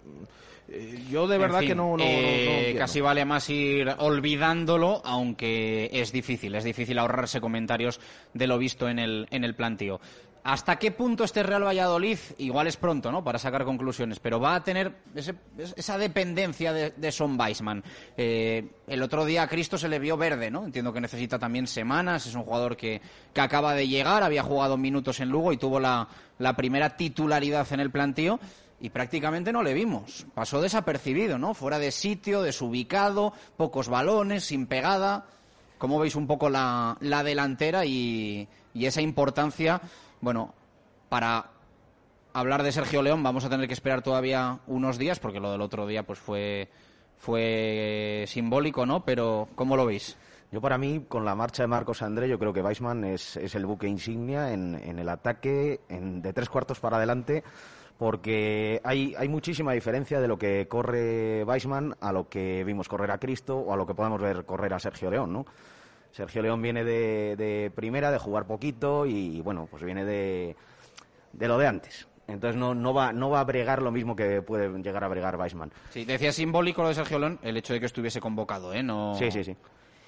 [0.72, 2.80] eh, yo de En verdad fin, que no, no, no- no eh, entiendo.
[2.80, 8.00] casi vale más ir olvidándolo, aunque es difícil, es difícil ahorrarse comentarios
[8.34, 10.00] de lo visto en el, en el plantío.
[10.44, 13.24] ¿Hasta qué punto este Real Valladolid, igual es pronto, ¿no?
[13.24, 15.36] Para sacar conclusiones, pero va a tener ese-
[15.76, 17.84] esa dependencia de, Son Weisman.
[18.16, 20.64] Eh, el otro día a Cristo se le vio verde, ¿no?
[20.64, 22.26] Entiendo que necesita también semanas.
[22.26, 23.02] Es un jugador que,
[23.34, 27.68] que acaba de llegar, había jugado minutos en Lugo y tuvo la, la primera titularidad
[27.74, 28.40] en el plantío
[28.80, 30.26] y prácticamente no le vimos.
[30.34, 31.54] Pasó desapercibido, ¿no?
[31.54, 35.26] Fuera de sitio, desubicado, pocos balones, sin pegada.
[35.78, 39.82] ¿Cómo veis un poco la, la delantera y, y esa importancia?
[40.22, 40.54] Bueno,
[41.10, 41.52] para
[42.34, 45.62] hablar de Sergio León vamos a tener que esperar todavía unos días porque lo del
[45.62, 46.70] otro día pues fue
[47.18, 49.04] fue simbólico, ¿no?
[49.04, 50.18] Pero ¿cómo lo veis?
[50.52, 53.54] Yo para mí, con la marcha de Marcos André, yo creo que Weisman es, es
[53.56, 57.44] el buque insignia en, en el ataque en- de tres cuartos para adelante,
[57.98, 63.12] porque hay, hay muchísima diferencia de lo que corre Weisman a lo que vimos correr
[63.12, 65.46] a Cristo o a lo que podemos ver correr a Sergio León, ¿no?
[66.12, 70.56] Sergio León viene de, de primera, de jugar poquito y, bueno, pues viene de,
[71.34, 72.08] de lo de antes.
[72.28, 75.36] Entonces no, no, va, no va a bregar lo mismo que puede llegar a bregar
[75.36, 75.72] Weisman.
[75.90, 78.84] Sí, decía simbólico lo de Sergio León el hecho de que estuviese convocado, ¿eh?
[78.84, 79.16] No...
[79.16, 79.56] Sí, sí, sí.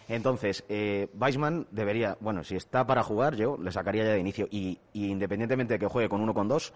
[0.07, 4.47] Entonces, eh, Weisman debería, bueno, si está para jugar, yo le sacaría ya de inicio.
[4.51, 6.73] Y, y independientemente de que juegue con uno o con dos,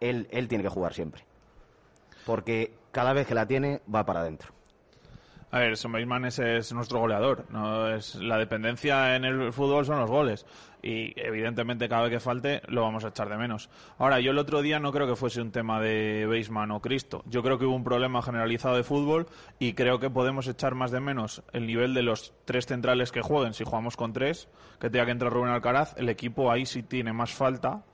[0.00, 1.24] él, él tiene que jugar siempre.
[2.24, 4.55] Porque cada vez que la tiene, va para adentro.
[5.52, 7.46] A ver, Son es, es nuestro goleador.
[7.50, 10.44] No es la dependencia en el fútbol son los goles
[10.82, 13.70] y evidentemente cada vez que falte lo vamos a echar de menos.
[13.98, 17.22] Ahora, yo el otro día no creo que fuese un tema de Beisman o Cristo.
[17.26, 19.26] Yo creo que hubo un problema generalizado de fútbol
[19.58, 23.22] y creo que podemos echar más de menos el nivel de los tres centrales que
[23.22, 23.54] jueguen.
[23.54, 24.48] Si jugamos con tres,
[24.80, 27.84] que tenga que entrar Rubén Alcaraz, el equipo ahí sí tiene más falta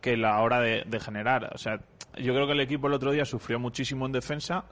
[0.00, 1.50] que la hora de, de generar.
[1.54, 1.80] O sea,
[2.16, 4.64] yo creo que el equipo el otro día sufrió muchísimo en defensa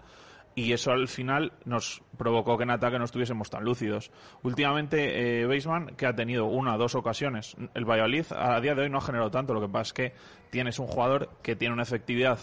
[0.59, 4.11] y eso al final nos provocó que en ataque no estuviésemos tan lúcidos.
[4.43, 8.83] Últimamente, eh, Beisman, que ha tenido una o dos ocasiones, el Valladolid a día de
[8.83, 10.13] hoy no ha generado tanto, lo que pasa es que
[10.51, 12.41] tienes un jugador que tiene una efectividad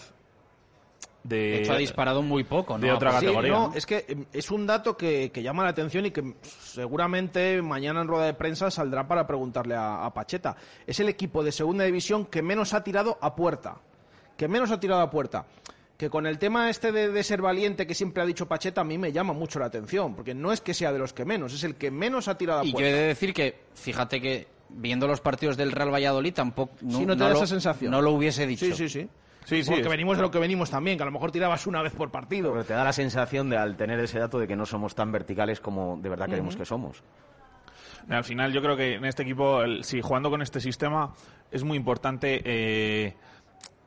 [1.24, 1.36] de...
[1.36, 2.86] De hecho, ha disparado muy poco, ¿no?
[2.86, 3.68] De otra categoría.
[3.74, 8.00] es que em, es un dato que, que llama la atención y que seguramente mañana
[8.00, 10.56] en rueda de prensa saldrá para preguntarle a, a Pacheta.
[10.86, 13.76] Es el equipo de segunda división que menos ha tirado a puerta.
[14.38, 15.44] Que menos ha tirado a puerta.
[15.96, 18.84] Que con el tema este de, de ser valiente que siempre ha dicho Pacheta, a
[18.84, 20.14] mí me llama mucho la atención.
[20.14, 22.60] Porque no es que sea de los que menos, es el que menos ha tirado
[22.60, 22.90] a Y yo puerta.
[22.90, 27.06] he de decir que, fíjate que viendo los partidos del Real Valladolid tampoco no, Sí,
[27.06, 27.90] no te da lo, esa sensación.
[27.90, 28.66] no lo hubiese dicho.
[28.66, 29.08] Sí, sí, sí.
[29.46, 31.66] Sí, sí, Porque es- venimos de lo que venimos también, que a lo mejor tirabas
[31.68, 32.50] una vez por partido.
[32.52, 35.12] Pero te da la sensación de, al tener ese dato, de que no somos tan
[35.12, 37.02] verticales como de verdad creemos que somos.
[38.08, 41.12] Al final yo creo que en este equipo, el- si jugando con este sistema,
[41.50, 43.14] es muy importante eh,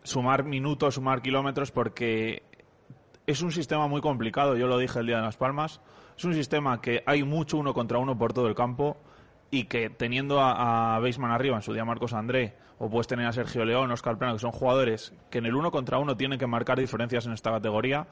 [0.04, 2.44] sumar minutos, sumar kilómetros, porque
[3.28, 5.82] es un sistema muy complicado, yo lo dije el día de Las Palmas,
[6.18, 8.98] es un sistema que hay mucho uno contra uno por todo el campo
[9.52, 13.26] y que teniendo a, a Beisman arriba, en su día Marcos André, o puedes tener
[13.28, 16.40] a Sergio León, Oscar Plano, que son jugadores que en el uno contra uno tienen
[16.40, 18.08] que marcar diferencias en esta categoría,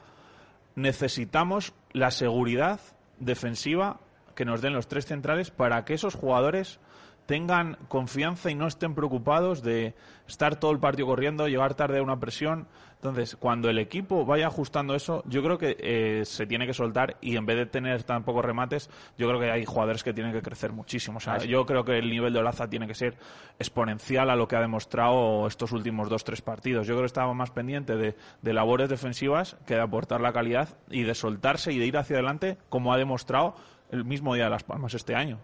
[0.74, 2.80] necesitamos la seguridad
[3.18, 4.00] defensiva
[4.34, 6.78] que nos den los tres centrales para que esos jugadores
[7.28, 9.94] tengan confianza y no estén preocupados de
[10.26, 12.66] estar todo el partido corriendo, llegar tarde a una presión.
[12.94, 17.18] Entonces, cuando el equipo vaya ajustando eso, yo creo que eh, se tiene que soltar
[17.20, 18.88] y en vez de tener tan pocos remates,
[19.18, 21.18] yo creo que hay jugadores que tienen que crecer muchísimo.
[21.18, 23.18] O sea, Ah, yo creo que el nivel de Olaza tiene que ser
[23.58, 26.86] exponencial a lo que ha demostrado estos últimos dos, tres partidos.
[26.86, 30.70] Yo creo que estaba más pendiente de, de labores defensivas que de aportar la calidad
[30.88, 33.54] y de soltarse y de ir hacia adelante, como ha demostrado
[33.90, 35.38] el mismo día de Las Palmas este año.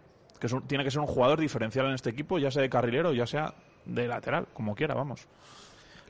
[0.45, 2.69] Que es un- tiene que ser un jugador diferencial en este equipo, ya sea de
[2.69, 3.55] carrilero, ya sea
[3.87, 5.27] de lateral, como quiera, vamos.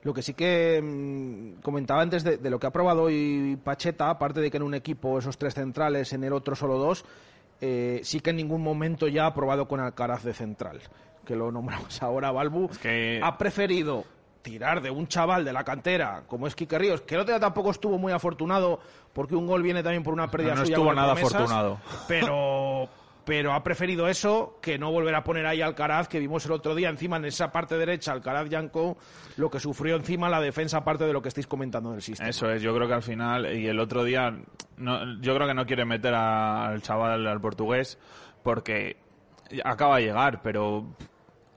[0.02, 4.10] Lo que sí que mm, comentaba antes de, de lo que ha probado hoy Pacheta,
[4.10, 7.04] aparte de que en un equipo esos tres centrales, en el otro solo dos,
[7.60, 10.80] eh, sí que en ningún momento ya ha probado con Alcaraz de central,
[11.24, 12.70] que lo nombramos ahora Balbu,
[13.22, 14.02] ha preferido
[14.42, 17.40] tirar de un chaval de la cantera como es Quique Ríos, que el otro día
[17.40, 18.80] tampoco estuvo muy afortunado
[19.12, 21.78] porque un gol viene también por una pérdida No, no suya estuvo nada Promesas, afortunado.
[22.08, 22.88] pero
[23.24, 26.52] pero ha preferido eso que no volver a poner ahí a Alcaraz que vimos el
[26.52, 28.96] otro día encima en esa parte derecha Alcaraz Yanco
[29.36, 32.28] lo que sufrió encima la defensa aparte de lo que estáis comentando del sistema.
[32.28, 34.30] Eso es, yo creo que al final, y el otro día,
[34.76, 37.98] no, yo creo que no quiere meter al chaval, al portugués,
[38.42, 38.96] porque
[39.64, 40.94] acaba de llegar, pero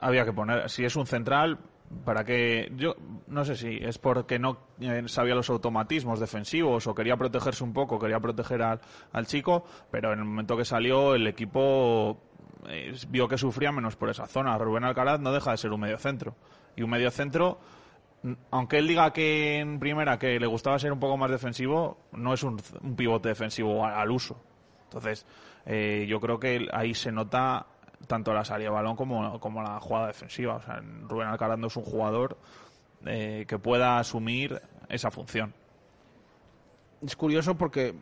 [0.00, 1.58] había que poner, si es un central,
[2.04, 2.94] para que yo
[3.28, 7.72] no sé si es porque no eh, sabía los automatismos defensivos o quería protegerse un
[7.72, 8.80] poco, quería proteger al,
[9.12, 12.18] al chico, pero en el momento que salió el equipo
[12.68, 14.58] eh, vio que sufría menos por esa zona.
[14.58, 16.34] Rubén Alcaraz no deja de ser un mediocentro
[16.76, 17.58] y un mediocentro
[18.50, 22.34] aunque él diga que en primera que le gustaba ser un poco más defensivo, no
[22.34, 22.56] es un,
[22.96, 24.42] pivote defensivo a- al uso.
[24.84, 25.24] Entonces,
[25.64, 27.66] eh, yo creo que ahí se nota
[28.06, 30.56] tanto la salida de balón como, como la jugada defensiva.
[30.56, 32.36] O sea, Rubén Alcaraz no es un jugador
[33.06, 35.52] eh, que pueda asumir esa función.
[37.04, 37.94] Es curioso porque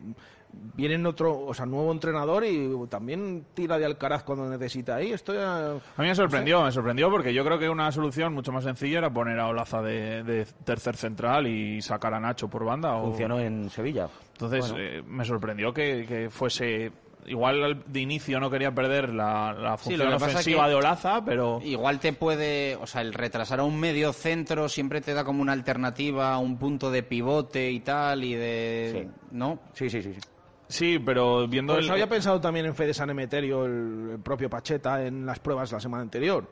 [0.74, 5.12] viene otro, o sea, nuevo entrenador y también tira de Alcaraz cuando necesita ahí.
[5.12, 8.52] Esto ya- A mí me sorprendió, me sorprendió porque yo creo que una solución mucho
[8.52, 12.64] más sencilla era poner a Olaza de, de tercer central y sacar a Nacho por
[12.64, 12.94] banda.
[12.96, 14.08] o- Funcionó en Sevilla.
[14.32, 14.78] Entonces Bueno.
[14.82, 16.90] eh, me sorprendió que, que fuese...
[17.26, 20.68] Igual al- de inicio no quería perder la, la Sí, lo función pasa ofensiva que
[20.70, 21.60] de Olaza, pero...
[21.62, 25.42] Igual te puede, o sea, el retrasar a un medio centro siempre te da como
[25.42, 29.08] una alternativa, un punto de pivote y tal, y de...
[29.30, 29.58] ¿No?
[29.72, 30.14] Sí, sí, sí.
[30.14, 30.20] sí.
[30.68, 31.92] Sí, pero viendo Pues el...
[31.92, 35.78] había pensado también en Fede San Emeterio, el, el propio Pacheta, en las pruebas la
[35.78, 36.44] semana anterior.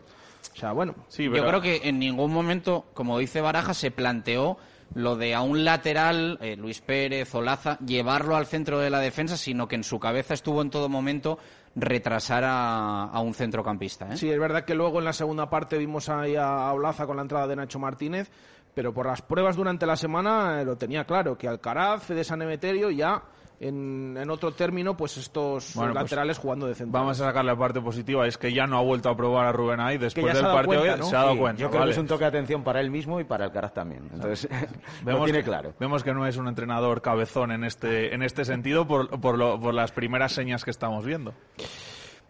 [0.52, 0.94] O sea, bueno.
[1.16, 4.56] Yo creo que en ningún momento, como dice Baraja, se planteó
[4.94, 9.36] lo de a un lateral, eh, Luis Pérez, Olaza, llevarlo al centro de la defensa,
[9.36, 11.38] sino que en su cabeza estuvo en todo momento
[11.74, 14.12] retrasar a, a un centrocampista.
[14.12, 14.16] ¿eh?
[14.16, 17.22] Sí, es verdad que luego en la segunda parte vimos ahí a Olaza con la
[17.22, 18.30] entrada de Nacho Martínez,
[18.74, 22.42] pero por las pruebas durante la semana eh, lo tenía claro, que Alcaraz, Fede San
[22.42, 23.22] Emeterio ya
[23.60, 26.98] en, en otro término, pues estos Bueno, pues laterales jugando de centro.
[26.98, 29.52] Vamos a sacar la parte positiva, es que ya no ha vuelto a probar a
[29.52, 31.60] Rubén ahí después del partido cuenta, se ha dado Sí, cuenta.
[31.62, 31.90] Yo creo vale.
[31.90, 34.08] que es un toque de atención para él mismo y para Alcaraz también.
[34.12, 34.48] Entonces,
[35.00, 35.72] lo Vemos tiene que, claro.
[35.78, 39.58] Vemos que no es un entrenador cabezón en este, en este sentido por, por, lo-
[39.60, 41.32] por las primeras señas que estamos viendo.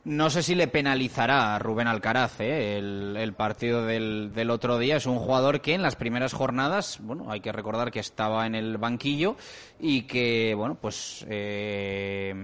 [0.05, 2.77] No sé si le penalizará a Rubén Alcaraz ¿eh?
[2.77, 4.97] el, el partido del, otro día.
[4.97, 8.55] Es un jugador que en las primeras jornadas, bueno, hay que recordar que estaba en
[8.55, 9.37] el banquillo
[9.81, 12.35] y que, bueno, pues eh,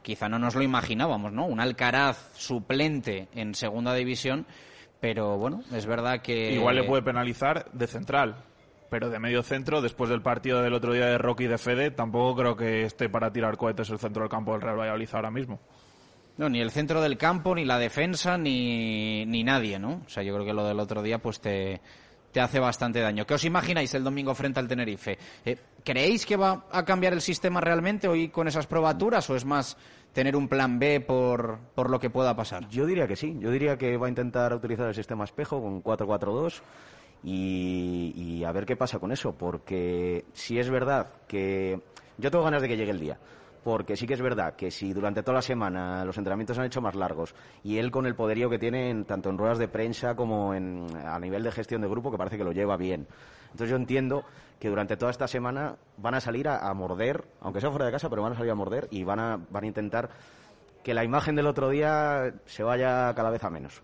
[0.00, 1.44] quizá no nos lo imaginábamos, ¿no?
[1.44, 4.46] Un Alcaraz suplente en segunda división,
[4.98, 6.54] pero bueno, es verdad que...
[6.54, 8.36] Igual le puede penalizar de central,
[8.88, 11.90] pero de medio centro, después del partido del otro día de Rocky y de Fede,
[11.90, 15.30] tampoco creo que esté para tirar cohetes el centro del campo del Real Valladolid ahora
[15.30, 15.60] mismo.
[16.36, 20.02] No, ni el centro del campo, ni la defensa, ni, ni nadie, ¿no?
[20.04, 21.80] O sea, yo creo que lo del otro día, pues te,
[22.34, 23.24] te hace bastante daño.
[23.24, 25.16] ¿Qué os imagináis el domingo frente al Tenerife?
[25.44, 29.44] Eh, ¿Creéis que va a cambiar el sistema realmente hoy con esas probaturas o es
[29.44, 29.76] más
[30.12, 32.68] tener un plan B por, por lo que pueda pasar?
[32.68, 33.36] Yo diría que sí.
[33.38, 36.62] Yo diría que va a intentar utilizar el sistema espejo con 4-4-2
[37.22, 39.36] y, y a ver qué pasa con eso.
[39.36, 41.80] Porque si es verdad que.
[42.18, 43.18] Yo tengo ganas de que llegue el día.
[43.64, 46.66] Porque sí que es verdad que si durante toda la semana los entrenamientos se han
[46.66, 49.68] hecho más largos y él con el poderío que tiene en- tanto en ruedas de
[49.68, 53.06] prensa como en, a nivel de gestión de grupo, que parece que lo lleva bien.
[53.46, 54.24] Entonces yo entiendo
[54.60, 58.10] que durante toda esta semana van a salir a, morder, aunque sea fuera de casa,
[58.10, 60.10] pero van a salir a morder y van a, van a intentar
[60.84, 63.82] que la imagen del otro día se vaya cada vez a menos.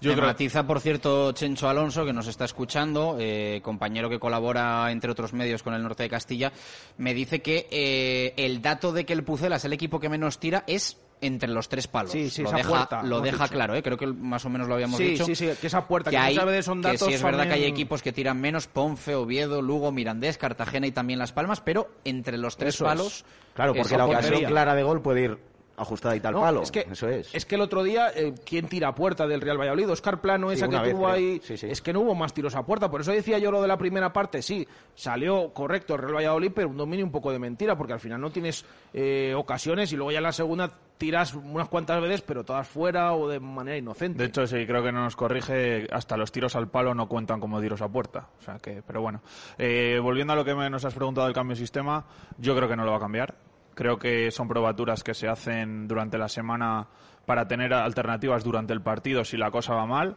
[0.00, 5.10] Me matiza, por cierto, Chencho Alonso, que nos está escuchando, eh, compañero que colabora, entre
[5.10, 6.52] otros medios, con el norte de Castilla,
[6.96, 10.38] me dice que eh, el dato de que el Pucela es el equipo que menos
[10.38, 12.12] tira es entre los tres palos.
[12.12, 13.54] Sí, sí, lo esa deja, puerta, lo deja dicho.
[13.54, 13.82] claro, ¿eh?
[13.82, 15.24] creo que más o menos lo habíamos Sí, dicho.
[15.24, 17.48] sí, sí, que esa puerta, que hay- muchas veces son que datos sí es verdad
[17.48, 21.60] que hay equipos que tiran menos, Ponfe, Oviedo, Lugo, Mirandés, Cartagena y también Las Palmas,
[21.60, 22.88] pero entre los tres Eso es.
[22.88, 23.24] palos...
[23.54, 25.38] Claro, porque la ocasión clara de gol puede ir
[25.78, 26.62] ajustada y tal No, palo.
[26.62, 27.34] Es que, Eso es.
[27.34, 29.90] es que el otro día, eh, ¿quién tira a puerta del Real Valladolid?
[29.90, 31.14] Oscar Plano, Sí, esa que vez, tuvo creo.
[31.14, 31.40] ahí.
[31.44, 31.66] Sí, sí.
[31.70, 32.90] Es que no hubo más tiros a puerta.
[32.90, 34.42] Por eso decía yo lo de la primera parte.
[34.42, 38.00] Sí, salió correcto el Real Valladolid, pero un dominio un poco de mentira, porque al
[38.00, 42.22] final no tienes eh, ocasiones y luego ya en la segunda tiras unas cuantas veces,
[42.22, 44.18] pero todas fuera o de manera inocente.
[44.20, 47.38] De hecho, sí, creo que no nos corrige, hasta los tiros al palo no cuentan
[47.38, 48.28] como tiros a puerta.
[48.40, 49.22] O sea que, pero bueno.
[49.58, 52.04] Eh, volviendo a lo que me- nos has preguntado del cambio de sistema,
[52.38, 53.34] yo creo que no lo va a cambiar.
[53.78, 56.88] Creo que son probaturas que se hacen durante la semana
[57.26, 60.16] para tener alternativas durante el partido si la cosa va mal.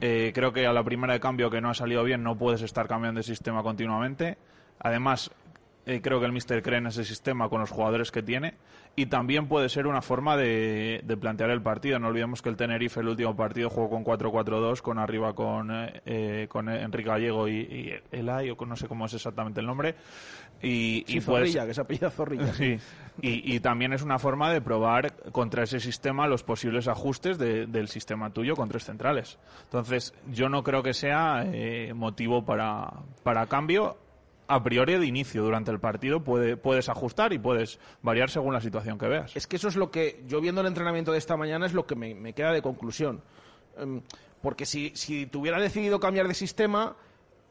[0.00, 2.62] Eh, creo que a la primera de cambio que no ha salido bien no puedes
[2.62, 4.38] estar cambiando de sistema continuamente.
[4.78, 5.30] Además,
[5.86, 8.54] eh, creo que el Mister cree en ese sistema con los jugadores que tiene
[8.96, 11.98] y también puede ser una forma de, de plantear el partido.
[11.98, 16.00] No olvidemos que el Tenerife el último partido jugó con 4-4-2 con arriba con, eh,
[16.06, 19.94] eh, con Enrique Gallego y, y Elay, o no sé cómo es exactamente el nombre.
[20.62, 22.52] Y, Sí, y Zorrilla, que se apellida Zorrilla.
[22.54, 22.78] Sí.
[23.22, 27.66] Y, y también es una forma de probar contra ese sistema los posibles ajustes de-
[27.66, 29.38] del sistema tuyo con tres centrales.
[29.64, 32.90] Entonces, yo no creo que sea eh, motivo para,
[33.22, 33.98] para cambio.
[34.46, 38.60] A priori de inicio durante el partido puede, puedes ajustar y puedes variar según la
[38.60, 39.34] situación que veas.
[39.34, 41.86] Es que eso es lo que, yo viendo el entrenamiento de esta mañana, es lo
[41.86, 43.22] que me, queda de conclusión.
[43.78, 44.02] em,
[44.42, 46.96] porque si, si tuviera decidido cambiar de sistema,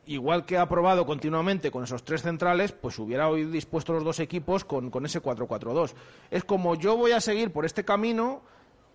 [0.05, 4.19] igual que ha probado continuamente con esos tres centrales, pues hubiera hoy dispuesto los dos
[4.19, 5.93] equipos con, con ese 4-4-2.
[6.29, 8.41] Es como yo voy a seguir por este camino,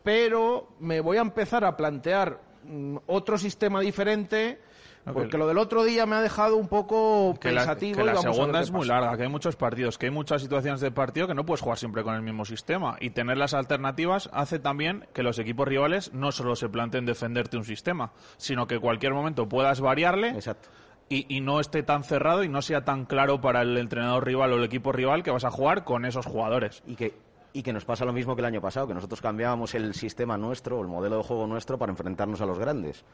[0.02, 4.60] pero me voy a empezar a plantear mm, otro sistema diferente.
[5.04, 7.98] Porque lo del otro día me ha dejado un poco que la, pensativo.
[7.98, 9.00] que la vamos a ver segunda es muy pasa.
[9.00, 11.78] larga, que hay muchos partidos, que hay muchas situaciones de partido que no puedes jugar
[11.78, 12.96] siempre con el mismo sistema.
[13.00, 17.56] Y tener las alternativas hace también que los equipos rivales no solo se planteen defenderte
[17.56, 20.38] un sistema, sino que en cualquier momento puedas variarle
[21.08, 24.52] y, y no esté tan cerrado y no sea tan claro para el entrenador rival
[24.52, 26.82] o el equipo rival que vas a jugar con esos jugadores.
[26.86, 27.14] Y que,
[27.52, 30.36] y que nos pasa lo mismo que el año pasado, que nosotros cambiábamos el sistema
[30.36, 33.04] nuestro, el modelo de juego nuestro para enfrentarnos a los grandes.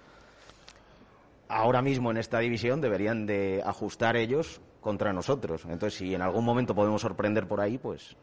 [1.48, 5.64] Ahora mismo en esta división deberían de ajustar ellos contra nosotros.
[5.64, 8.16] Entonces, si en algún momento podemos sorprender por ahí, pues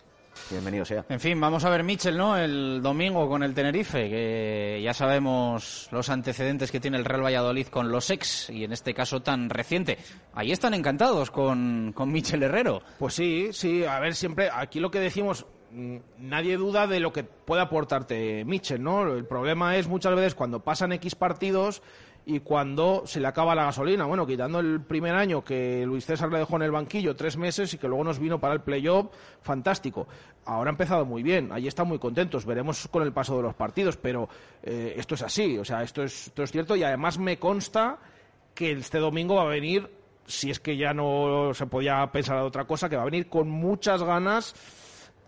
[0.50, 1.06] bienvenido sea.
[1.10, 2.38] En fin, vamos a ver Mitchell, ¿no?
[2.38, 7.68] El domingo con el Tenerife, que ya sabemos los antecedentes que tiene el Real Valladolid
[7.68, 9.98] con los ex, y en este caso tan reciente.
[10.34, 12.82] Ahí están encantados con, con Mitchell Herrero.
[13.00, 17.12] Pues sí, sí, a ver, siempre aquí lo que decimos, mm, nadie duda de lo
[17.12, 19.14] que puede aportarte Mitchell, ¿no?
[19.14, 21.82] El problema es muchas veces cuando pasan X partidos
[22.26, 24.06] y cuando se le acaba la gasolina.
[24.06, 27.74] Bueno, quitando el primer año que Luis César le dejó en el banquillo tres meses
[27.74, 29.08] y que luego nos vino para el playoff,
[29.42, 30.08] fantástico.
[30.46, 33.54] Ahora ha empezado muy bien, ahí están muy contentos, veremos con el paso de los
[33.54, 34.28] partidos, pero
[34.64, 38.00] eh, esto es así, o sea, esto es, esto es cierto y además me consta
[38.56, 39.90] que este domingo va a venir,
[40.26, 43.30] si es que ya no se podía pensar de otra cosa, que va a venir
[43.30, 44.56] con muchas ganas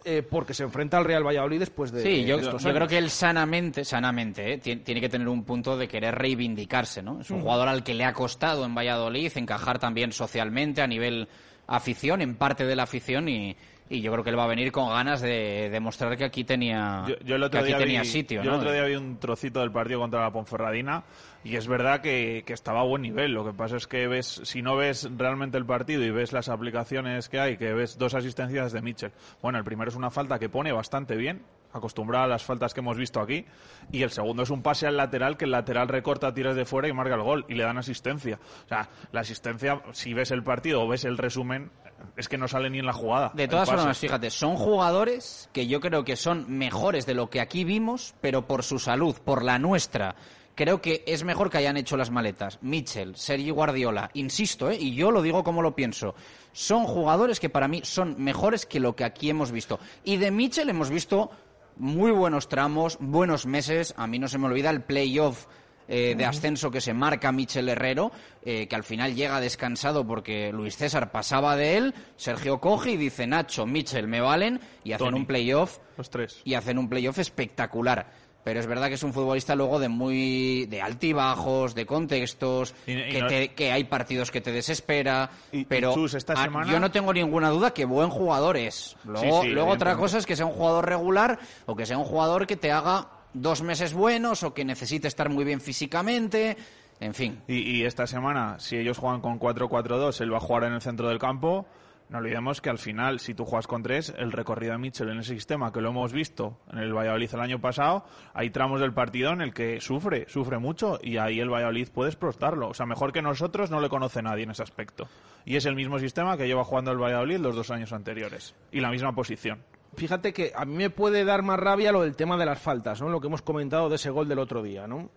[0.05, 2.87] eh, porque se enfrenta al Real Valladolid después de Sí, yo, de estos yo creo
[2.87, 4.57] que él sanamente, sanamente, ¿eh?
[4.59, 7.21] Tien- tiene que tener un punto de querer reivindicarse, ¿no?
[7.21, 11.27] Es un jugador al que le ha costado en Valladolid encajar también socialmente a nivel
[11.67, 13.55] afición, en parte de la afición y,
[13.89, 17.05] y yo creo que él va a venir con ganas de demostrar que aquí tenía,
[17.07, 18.55] Yo, yo el que aquí día tenía vi, sitio, yo ¿no?
[18.55, 21.03] el otro día vi un trocito del partido contra la Ponferradina
[21.43, 23.31] y es verdad que, que estaba a buen nivel.
[23.31, 26.49] Lo que pasa es que ves, si no ves realmente el partido y ves las
[26.49, 29.11] aplicaciones que hay, que ves dos asistencias de Mitchell.
[29.41, 32.79] Bueno, el primero es una falta que pone bastante bien, acostumbrada a las faltas que
[32.79, 33.45] hemos visto aquí,
[33.91, 36.87] y el segundo es un pase al lateral que el lateral recorta tiras de fuera
[36.87, 38.39] y marca el gol y le dan asistencia.
[38.65, 41.71] O sea, la asistencia, si ves el partido o ves el resumen,
[42.17, 43.31] es que no sale ni en la jugada.
[43.33, 47.41] De todas formas, fíjate, son jugadores que yo creo que son mejores de lo que
[47.41, 50.15] aquí vimos, pero por su salud, por la nuestra.
[50.55, 52.59] Creo que es mejor que hayan hecho las maletas.
[52.61, 54.77] Mitchell, Sergio Guardiola, insisto, ¿eh?
[54.79, 56.13] y yo lo digo como lo pienso.
[56.51, 59.79] Son jugadores que para mí son mejores que lo que aquí hemos visto.
[60.03, 61.31] Y de Mitchell hemos visto
[61.77, 63.95] muy buenos tramos, buenos meses.
[63.97, 65.47] A mí no se me olvida el playoff
[65.87, 68.11] eh, de ascenso que se marca Michel Herrero,
[68.43, 72.97] eh, que al final llega descansado porque Luis César pasaba de él, Sergio coge y
[72.97, 75.19] dice Nacho, Michel, me valen, y hacen Tony.
[75.19, 76.41] un playoff Los tres.
[76.45, 78.22] y hacen un playoff espectacular.
[78.43, 82.91] Pero es verdad que es un futbolista luego de muy de altibajos, de contextos, Y-
[82.91, 85.29] y que, no- te- que hay partidos que te desespera,
[85.69, 88.97] pero Chus, esta ah, semana- yo no tengo ninguna duda que buen jugador es.
[89.05, 91.97] Luego, Sí, sí, luego otra cosa es que sea un jugador regular o que sea
[91.97, 96.57] un jugador que te haga dos meses buenos o que necesite estar muy bien físicamente,
[96.99, 97.41] en fin.
[97.47, 100.81] Y, y esta semana, si ellos juegan con 4-4-2, él va a jugar en el
[100.81, 101.65] centro del campo.
[102.13, 105.17] No olvidemos que al final, si tú juegas con tres, el recorrido de Mitchell en
[105.17, 108.05] ese sistema, que lo hemos visto en el Valladolid el año pasado,
[108.35, 112.11] hay tramos del partido en el que sufre, sufre mucho, y ahí el Valladolid puede
[112.11, 112.69] explotarlo.
[112.69, 115.07] O sea, mejor que nosotros no le conoce nadie en ese aspecto.
[115.43, 118.53] Y es el mismo sistema que lleva jugando el Valladolid los dos años anteriores.
[118.71, 119.63] Y la misma posición.
[119.95, 123.01] Fíjate que a mí me puede dar más rabia lo del tema de las faltas,
[123.01, 123.09] ¿no?
[123.09, 125.09] Lo que hemos comentado de ese gol del otro día, ¿no?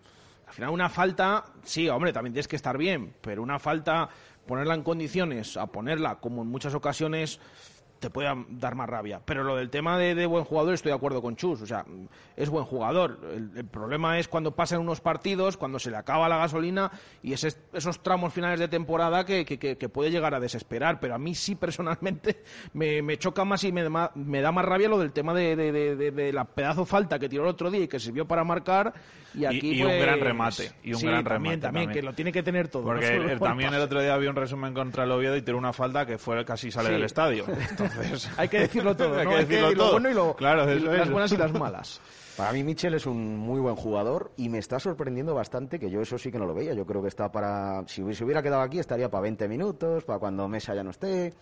[0.47, 4.09] Al final una falta, sí, hombre, también tienes que estar bien, pero una falta,
[4.47, 7.39] ponerla en condiciones, a ponerla como en muchas ocasiones,
[7.99, 9.21] te puede dar más rabia.
[9.25, 11.83] Pero lo del tema de, buen jugador, estoy de acuerdo con Chus, o sea,
[12.35, 13.19] es buen jugador.
[13.33, 16.91] El, problema es cuando pasan unos partidos, cuando se le acaba la gasolina
[17.23, 20.99] y esos tramos finales de temporada que, que- que- puede llegar a desesperar.
[20.99, 22.43] Pero a mí sí, personalmente,
[22.73, 26.33] me, me choca más y me, da más rabia lo del tema de- de- de
[26.33, 28.93] la pedazo falta que tiró el otro día y que sirvió para marcar.
[29.37, 31.89] Y aquí, y un pues, gran remate, y un sí, gran también, remate También, también.
[31.91, 32.83] que lo tiene que tener todo.
[32.83, 35.57] Porque no el también el otro día vi un resumen contra el Oviedo y tiró
[35.57, 36.93] una falta que fue casi sale Sí.
[36.95, 37.45] del estadio.
[37.69, 39.29] Entonces, Hay que decirlo todo, Hay ¿no?
[39.31, 39.91] que Hay que- decirlo y lo todo.
[39.93, 41.11] bueno y lo- Claro, y eso las es.
[41.11, 42.01] buenas y las malas.
[42.35, 46.01] Para mí Mitchell es un muy buen jugador y me está sorprendiendo bastante que yo
[46.01, 46.73] eso sí que no lo veía.
[46.75, 47.83] Yo creo que está para...
[47.87, 51.33] Si se hubiera quedado aquí estaría para 20 minutos, para cuando Mesa ya no esté,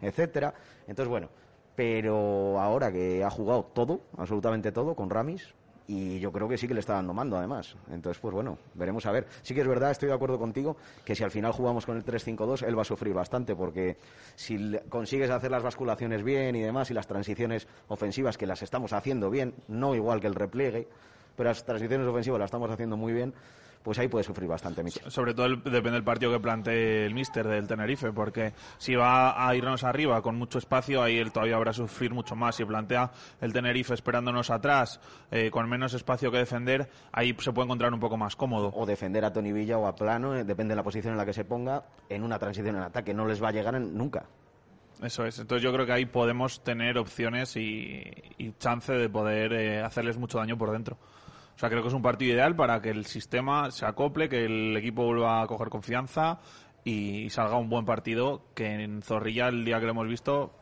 [0.00, 0.54] etcétera.
[0.86, 1.28] Entonces, bueno,
[1.74, 5.52] pero ahora que ha jugado todo, absolutamente todo, con Ramis,
[5.86, 7.76] y yo creo que sí que le está dando mando además.
[7.90, 9.26] Entonces, pues bueno, veremos a ver.
[9.42, 12.04] Sí que es verdad, estoy de acuerdo contigo, que si al final jugamos con el
[12.04, 13.96] 3-5-2, él va a sufrir bastante, porque
[14.34, 18.92] si consigues hacer las basculaciones bien y demás, y las transiciones ofensivas que las estamos
[18.92, 20.88] haciendo bien, no igual que el repliegue,
[21.36, 23.34] pero las transiciones ofensivas las estamos haciendo muy bien,
[23.84, 25.08] pues ahí puede sufrir bastante Michel.
[25.12, 29.46] Sobre todo el- depende del partido que plantee el míster del Tenerife, porque si va
[29.46, 32.56] a irnos arriba con mucho espacio, ahí él todavía habrá sufrir mucho más.
[32.56, 33.12] Si plantea
[33.42, 34.98] el Tenerife esperándonos atrás,
[35.30, 38.72] eh, con menos espacio que defender, ahí se puede encontrar un poco más cómodo.
[38.74, 41.26] O defender a Tony Villa o a Plano, eh, depende de la posición en la
[41.26, 43.12] que se ponga, en una transición en ataque.
[43.12, 44.24] No les va a llegar en- nunca.
[45.02, 45.38] Eso es.
[45.40, 48.02] Entonces yo creo que ahí podemos tener opciones y,
[48.38, 50.96] y chance de poder eh, hacerles mucho daño por dentro.
[51.54, 54.44] O sea, creo que es un partido ideal para que el sistema se acople, que
[54.44, 56.40] el equipo vuelva a coger confianza
[56.84, 60.52] y salga un buen partido, que en Zorrilla el día que lo hemos visto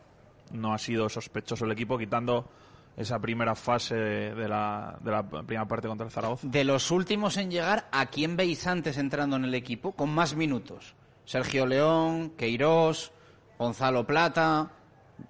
[0.53, 2.49] no ha sido sospechoso el equipo, quitando
[2.97, 6.47] esa primera fase de la, de la primera parte contra el Zaragoza.
[6.47, 10.37] De los últimos en llegar, ¿a quién veis antes entrando en el equipo con más
[10.37, 10.95] minutos?
[11.25, 13.13] Sergio León, Queirós,
[13.59, 14.73] Gonzalo Plata.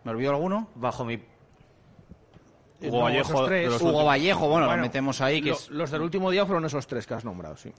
[0.05, 0.69] ¿Me olvido alguno?
[0.75, 1.23] Bajo mi
[2.83, 3.62] Hugo No, Vallejo, esos tres.
[3.64, 4.07] de los Hugo últimos.
[4.07, 5.41] Vallejo, bueno, Bueno, lo metemos ahí.
[5.43, 7.72] Que Lo- es- Los del último día fueron esos tres que has nombrado, sí.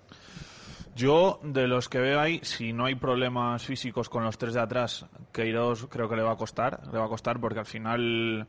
[0.96, 4.62] Yo, de los que veo ahí, si no hay problemas físicos con los tres de
[4.62, 6.82] atrás, Queiroz creo que le va a costar.
[6.92, 8.48] Le va a costar porque al final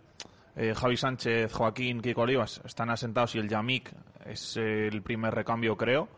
[0.56, 3.90] eh, Javi Sánchez, Joaquín, Kiko Olivas están asentados y el Yamik
[4.26, 6.08] es eh, el primer recambio, creo.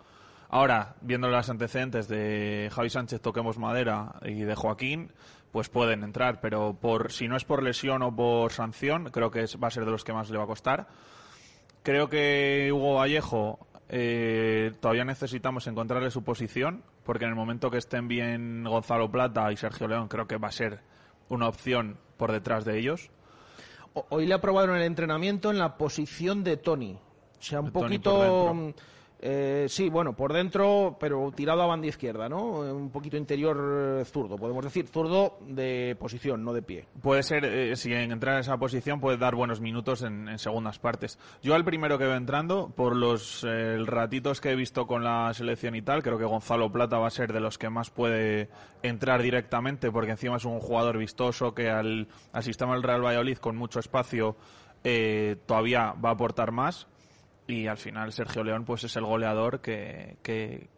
[0.48, 5.10] Ahora, viendo los antecedentes de Javi Sánchez, toquemos madera, y de Joaquín,
[5.56, 9.40] pues pueden entrar, pero por si no es por lesión o por sanción, creo que
[9.44, 10.86] es- va a ser de los que más le va a costar.
[11.82, 17.78] Creo que Hugo Vallejo eh, todavía necesitamos encontrarle su posición, porque en el momento que
[17.78, 20.80] estén bien Gonzalo Plata y Sergio León, creo que va a ser
[21.30, 23.10] una opción por detrás de ellos.
[24.10, 26.98] Hoy le aprobaron el entrenamiento en la posición de Tony.
[27.38, 28.74] O sea, un Tony poquito.
[29.18, 32.66] Eh, sí, bueno, por dentro, pero tirado a banda izquierda, ¿no?
[32.66, 34.86] Eh, Un poquito interior eh, zurdo, podemos decir.
[34.88, 36.86] Zurdo de posición, no de pie.
[37.00, 41.18] Puede ser, eh, si entrar en esa posición, puede dar buenos minutos en, segundas partes.
[41.42, 43.46] Yo al primero que veo entrando, por los
[43.86, 47.10] ratitos que he visto con la selección y tal, creo que Gonzalo Plata va a
[47.10, 48.50] ser de los que más puede
[48.82, 53.38] entrar directamente, porque encima es un jugador vistoso que al, al sistema del Real Valladolid,
[53.38, 54.36] con mucho espacio,
[55.46, 56.86] todavía va a aportar más.
[57.46, 60.68] Y al final Sergio León pues es el goleador que, que,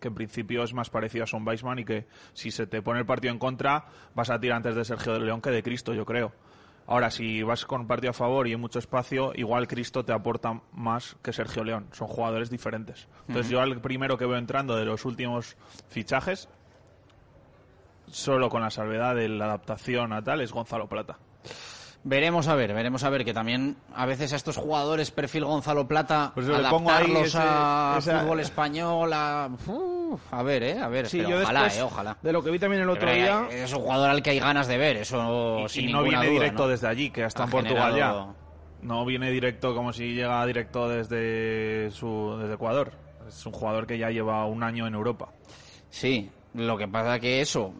[0.00, 3.00] que en principio es más parecido a Son Weisman y que si se te pone
[3.00, 6.04] el partido en contra vas a tirar antes de Sergio León que de Cristo, yo
[6.04, 6.32] creo.
[6.86, 10.12] Ahora, si vas con un partido a favor y hay mucho espacio, igual Cristo te
[10.12, 11.86] aporta más que Sergio León.
[11.92, 13.08] Son jugadores diferentes.
[13.28, 15.56] Entonces, yo al primero que veo entrando de los últimos
[15.88, 16.48] fichajes,
[18.10, 21.18] solo con la salvedad de la adaptación a tal, es Gonzalo Plata.
[22.04, 25.86] Veremos a ver, veremos a ver, que también a veces a estos jugadores perfil Gonzalo
[25.86, 29.48] Plata, Pues le pongo ahí adaptarlos ese- a esa- fútbol español, a...
[29.68, 32.16] Uf, a ver, eh, a ver, Sí, pero yo ojalá, eh, ojalá.
[32.20, 33.62] de lo que vi también el otro Pero, día.
[33.64, 36.18] Es un jugador al que hay ganas de ver, eso y, sin y no viene
[36.26, 36.68] duda, directo ¿no?
[36.70, 38.38] desde allí, que está Ha en Portugal generado- ya.
[38.82, 42.90] No viene directo como si llega directo desde su desde Ecuador.
[43.28, 45.28] Es un jugador que ya lleva un año en Europa.
[45.88, 47.74] Sí, lo que pasa que eso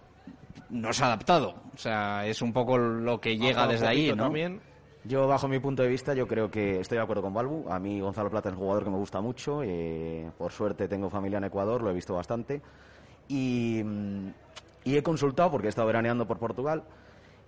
[0.73, 1.55] no se ha adaptado.
[1.75, 4.25] O sea, es un poco lo que llega desde ahí, ¿no?
[4.25, 4.61] También.
[5.05, 7.69] Yo, bajo mi punto de vista, yo creo que estoy de acuerdo con Balbu.
[7.71, 9.63] A mí Gonzalo Plata es un jugador que me gusta mucho.
[9.63, 12.63] eh, por suerte tengo familia en Ecuador, lo he visto bastante.
[13.29, 14.29] Y, mm,
[14.85, 16.85] y he consultado, porque he estado veraneando por Portugal,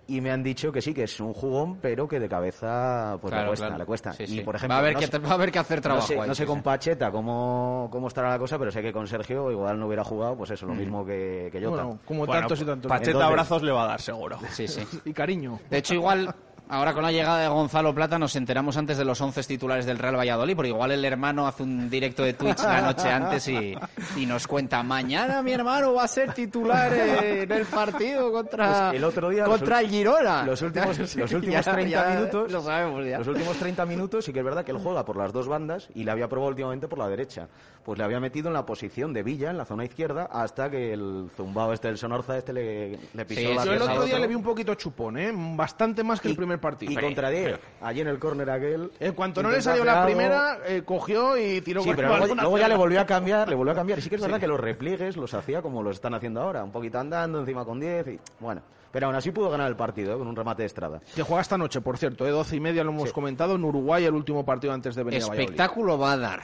[0.07, 3.31] y me han dicho que sí, que es un jugón, pero que de cabeza pues
[3.31, 3.79] Claro, le cuesta, claro.
[3.79, 4.13] le cuesta.
[4.13, 4.41] Sí, y, sí.
[4.41, 6.07] por Va a ejemplo, haber no que- sé- va a haber que hacer trabajo No
[6.07, 6.61] sé, ahí, no sé sí, con.
[6.61, 10.35] Pacheta cómo, cómo estará la cosa, pero sé que con Sergio igual no hubiera jugado,
[10.37, 10.77] pues eso, lo Mm.
[10.77, 11.83] mismo que, que Jota.
[11.83, 12.89] Bueno, como Bueno, tantos y tantos.
[12.89, 14.37] Pacheta Entonces- abrazos le va a dar seguro.
[14.51, 14.81] Sí, sí.
[15.05, 15.59] Y cariño.
[15.69, 16.33] De hecho, igual,
[16.69, 19.97] ahora con la llegada de Gonzalo Plata nos enteramos antes de los 11 titulares del
[19.99, 23.75] Real Valladolid, porque igual el hermano hace un directo de Twitch la noche antes y,
[24.17, 28.97] y nos cuenta, mañana mi hermano va a ser titular en el partido contra, Pues
[28.97, 30.43] el otro día, contra los el Girona.
[30.43, 32.51] Los últimos, los últimos ya- 30 ya minutos.
[32.51, 33.17] Lo sabemos ya.
[33.19, 35.89] Los últimos 30 minutos sí que es verdad que él juega por las dos bandas
[35.93, 37.47] y le había probado últimamente por la derecha.
[37.83, 40.93] Pues le había metido en la posición de Villa, en la zona izquierda, hasta que
[40.93, 44.15] el zumbao este del Sonorza este le, le pisó Sí, la Yo el otro día
[44.15, 44.19] otro.
[44.19, 45.31] le vi un poquito chupón, ¿eh?
[45.35, 46.91] Bastante más que el primer partido.
[46.91, 48.91] Y contra Diego, allí en el córner aquel...
[48.99, 50.05] En cuanto no le salió la algo.
[50.05, 53.47] primera, eh, cogió y tiró Sí, con pero luego, luego ya le volvió a cambiar,
[53.49, 53.99] le volvió a cambiar.
[53.99, 56.63] Y sí que es verdad que los repliegues los hacía como los están haciendo ahora,
[56.63, 58.61] un poquito andando, encima con 10 y bueno.
[58.95, 60.17] Pero aún así pudo ganar el partido, ¿eh?
[60.17, 61.01] con un remate de Estrada.
[61.13, 64.05] Que juega esta noche, por cierto, de 12 y media lo hemos comentado, en Uruguay
[64.05, 65.25] el último partido antes de venir a.
[65.25, 66.41] Espectáculo va a dar.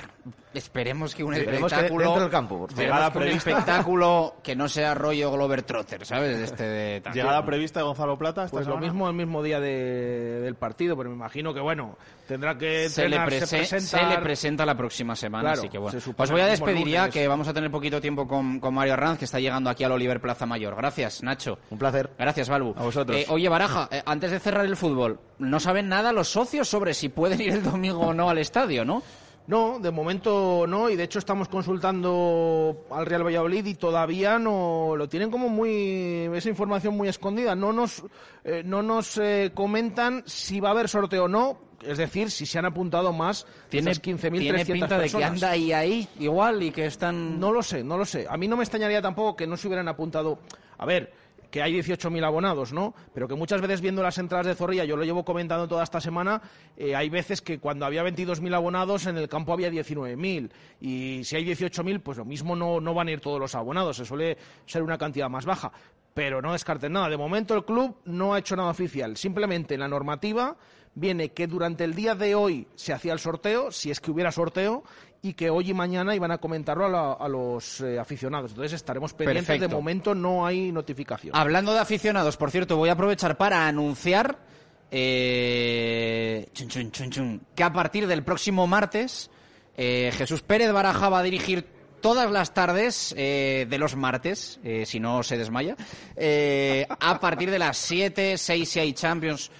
[0.54, 2.04] Esperemos que un Esperemos que espectáculo.
[2.04, 2.84] dentro del campo, por favor.
[2.84, 6.38] esperemos Llegada que un espectáculo que no sea rollo Glover Trotter, ¿sabes?
[6.39, 7.02] Este de.
[7.14, 10.97] Llegada prevista de Gonzalo Plata esta Pues lo mismo el mismo día de- del partido,
[10.97, 11.97] pero me imagino que bueno,
[12.28, 15.97] tendrá que se le, prese- se le presenta la próxima semana, Claro, así que bueno.
[16.18, 19.20] Os voy a despedir ya, que vamos a tener poquito tiempo con, con Mario Arranz,
[19.20, 20.76] que está llegando aquí al Oliver Plaza Mayor.
[20.76, 21.60] Gracias, Nacho.
[21.70, 22.10] Un placer.
[22.18, 22.73] Gracias, Balbu.
[22.77, 23.17] A vosotros.
[23.17, 26.93] Eh, oye, Baraja, eh, antes de cerrar el fútbol, no saben nada los socios sobre
[26.93, 29.03] si pueden ir el domingo o no al estadio, ¿no?
[29.47, 34.93] No, de momento no, y de hecho estamos consultando al Real Valladolid y todavía no
[34.95, 37.55] lo tienen como muy esa información muy escondida.
[37.55, 38.03] No nos
[38.43, 42.45] eh, no nos eh, comentan si va a haber sorteo o no, es decir, si
[42.45, 45.31] se han apuntado más Tiene, esas 15.300 tiene pinta de que personas.
[45.31, 48.27] anda ahí ahí igual y que están No lo sé, no lo sé.
[48.29, 50.39] A mí no me extrañaría tampoco que no se hubieran apuntado.
[50.77, 51.11] A ver,
[51.52, 52.95] que hay 18.000 abonados, ¿no?
[53.14, 55.99] Pero que muchas veces viendo las entradas de Zorrilla, yo lo llevo comentando toda esta
[55.99, 56.41] semana,
[56.78, 60.49] eh, hay veces que cuando había 22.000 abonados en el campo había 19.000.
[60.80, 63.97] Y si hay 18.000, pues lo mismo no, no van a ir todos los abonados,
[63.97, 65.72] se suele ser una cantidad más baja.
[66.14, 67.10] Pero no descarten nada.
[67.10, 69.16] De momento el club no ha hecho nada oficial.
[69.16, 70.58] Simplemente en la normativa
[70.93, 74.32] viene que durante el día de hoy se hacía el sorteo, si es que hubiera
[74.32, 74.84] sorteo,
[75.24, 78.51] y que hoy y mañana iban a comentarlo a, la- a los eh, aficionados.
[78.51, 79.45] Entonces estaremos pendientes.
[79.61, 81.36] De momento no hay notificación.
[81.36, 84.38] Hablando de aficionados, por cierto, voy a aprovechar para anunciar
[84.91, 89.30] eh, chun, chun, chun, chun, que a partir del próximo martes
[89.78, 91.65] eh, Jesús Pérez Baraja va a dirigir
[92.01, 95.76] todas las tardes eh, de los martes, eh, si no se desmaya,
[96.15, 99.51] eh, a partir de las 7, 6 si hay Champions,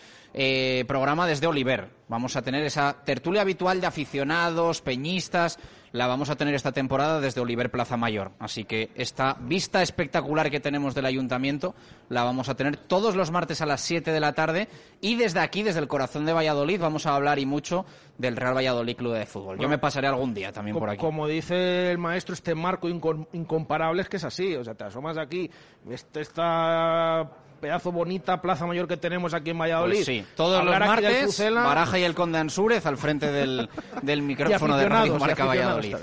[0.88, 1.90] programa desde Oliver.
[2.12, 5.58] Vamos a tener esa tertulia habitual de aficionados, peñistas,
[5.94, 8.34] la vamos a tener esta temporada desde Oliver Plaza Mayor.
[8.38, 11.74] Así que esta vista espectacular que tenemos del ayuntamiento
[12.10, 14.68] la vamos a tener todos los martes a las 7 de la tarde
[15.00, 17.86] y desde aquí, desde el corazón de Valladolid, vamos a hablar y mucho
[18.18, 19.58] del Real Valladolid Club de Fútbol.
[19.58, 21.00] Yo me pasaré algún día también por aquí.
[21.00, 24.54] Como dice el maestro, este marco incom- incomparable es que es así.
[24.58, 25.50] O sea, te asomas aquí,
[25.90, 27.32] este, esta
[27.62, 29.96] pedazo bonita plaza mayor que tenemos aquí en Valladolid.
[29.96, 33.70] Pues sí, todos los hablar martes, Baraja y el Conde Ansúrez al frente del,
[34.02, 35.96] del micrófono de Radio Marca Valladolid.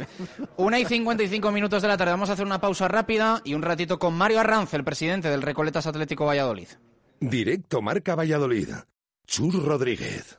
[0.57, 2.13] Una y 55 minutos de la tarde.
[2.13, 5.43] Vamos a hacer una pausa rápida y un ratito con Mario Arranz, el presidente del
[5.43, 6.69] Recoletas Atlético Valladolid.
[7.21, 8.69] Directo Marca Valladolid.
[9.27, 10.39] Chur Rodríguez.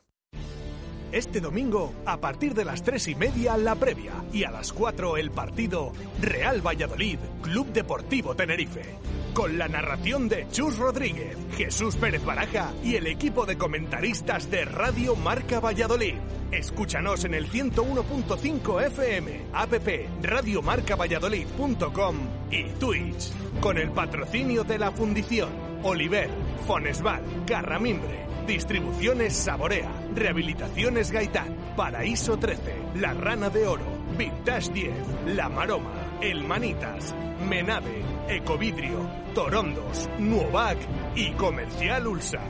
[1.11, 4.13] Este domingo, a partir de las tres y media, la previa.
[4.31, 5.91] Y a las 4, el partido
[6.21, 8.95] Real Valladolid, Club Deportivo Tenerife.
[9.33, 14.65] Con la narración de Chus Rodríguez, Jesús Pérez Baraja y el equipo de comentaristas de
[14.65, 16.15] Radio Marca Valladolid.
[16.51, 19.73] Escúchanos en el 101.5 FM, app
[20.21, 22.15] radiomarcavalladolid.com
[22.51, 23.31] y Twitch.
[23.61, 25.49] Con el patrocinio de la Fundición,
[25.83, 26.29] Oliver,
[26.67, 32.61] Fonesval, Carramimbre, Distribuciones Saborea, Rehabilitaciones Gaitán, Paraíso 13,
[32.95, 33.85] La Rana de Oro,
[34.17, 34.93] Vintage 10,
[35.27, 37.15] La Maroma, El Manitas,
[37.47, 40.77] Menave, Ecovidrio, Torondos, Nuovac
[41.15, 42.41] y Comercial Ulsa.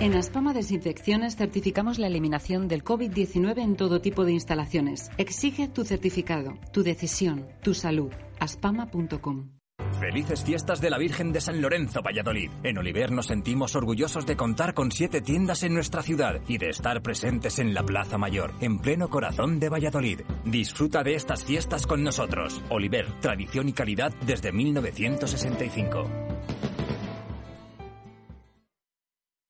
[0.00, 5.10] En Aspama Desinfecciones certificamos la eliminación del COVID-19 en todo tipo de instalaciones.
[5.16, 8.10] Exige tu certificado, tu decisión, tu salud.
[8.40, 9.55] aspama.com.
[10.00, 12.50] Felices fiestas de la Virgen de San Lorenzo, Valladolid.
[12.62, 16.68] En Oliver nos sentimos orgullosos de contar con siete tiendas en nuestra ciudad y de
[16.68, 20.20] estar presentes en la Plaza Mayor, en pleno corazón de Valladolid.
[20.44, 22.62] Disfruta de estas fiestas con nosotros.
[22.68, 26.35] Oliver, tradición y calidad desde 1965.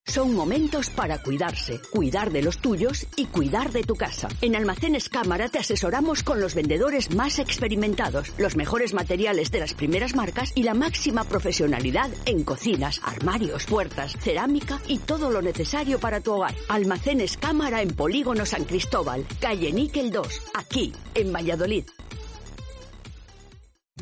[0.09, 4.29] Son momentos para cuidarse, cuidar de los tuyos y cuidar de tu casa.
[4.41, 9.75] En Almacenes Cámara te asesoramos con los vendedores más experimentados, los mejores materiales de las
[9.75, 15.99] primeras marcas y la máxima profesionalidad en cocinas, armarios, puertas, cerámica y todo lo necesario
[15.99, 16.55] para tu hogar.
[16.69, 21.85] Almacenes Cámara en Polígono San Cristóbal, calle Níquel 2, aquí, en Valladolid.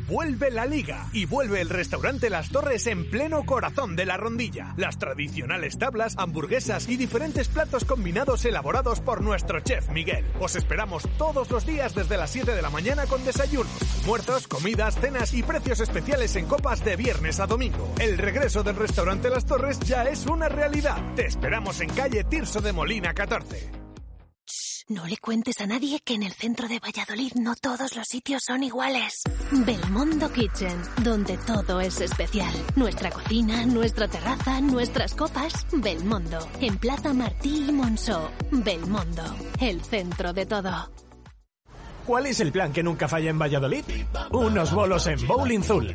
[0.07, 4.75] Vuelve la liga y vuelve el restaurante Las Torres en pleno corazón de la rondilla.
[4.77, 10.27] Las tradicionales tablas, hamburguesas y diferentes platos combinados elaborados por nuestro chef Miguel.
[10.41, 15.01] Os esperamos todos los días desde las 7 de la mañana con desayunos, almuerzos, comidas,
[15.01, 17.95] cenas y precios especiales en copas de viernes a domingo.
[17.99, 20.99] El regreso del restaurante Las Torres ya es una realidad.
[21.15, 23.84] Te esperamos en calle Tirso de Molina 14.
[24.91, 28.43] No le cuentes a nadie que en el centro de Valladolid no todos los sitios
[28.45, 29.23] son iguales.
[29.51, 32.53] Belmondo Kitchen, donde todo es especial.
[32.77, 35.67] Nuestra cocina, nuestra terraza, nuestras copas.
[35.73, 38.29] Belmondo, en Plaza Martí y Monceau.
[38.51, 39.23] Belmondo,
[39.59, 40.91] el centro de todo.
[42.05, 43.85] ¿Cuál es el plan que nunca falla en Valladolid?
[44.33, 45.95] Unos bolos en Bowling Zul.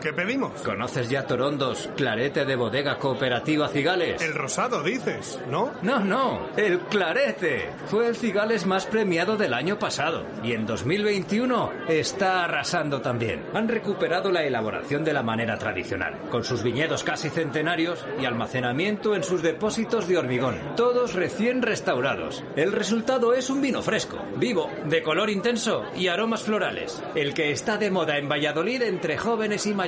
[0.00, 0.60] ¿Qué pedimos?
[0.62, 4.20] ¿Conoces ya Torondos, clarete de bodega cooperativa Cigales?
[4.20, 5.72] El rosado, dices, ¿no?
[5.82, 7.70] No, no, el clarete.
[7.86, 13.44] Fue el Cigales más premiado del año pasado y en 2021 está arrasando también.
[13.54, 19.14] Han recuperado la elaboración de la manera tradicional, con sus viñedos casi centenarios y almacenamiento
[19.14, 22.44] en sus depósitos de hormigón, todos recién restaurados.
[22.56, 27.02] El resultado es un vino fresco, vivo, de color intenso y aromas florales.
[27.14, 29.83] El que está de moda en Valladolid entre jóvenes y mayores.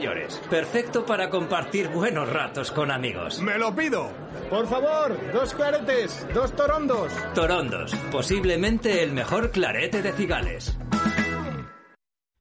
[0.51, 3.41] Perfecto para compartir buenos ratos con amigos.
[3.41, 4.11] ¡Me lo pido!
[4.51, 7.11] Por favor, dos claretes, dos torondos.
[7.35, 10.77] Torondos, posiblemente el mejor clarete de Cigales.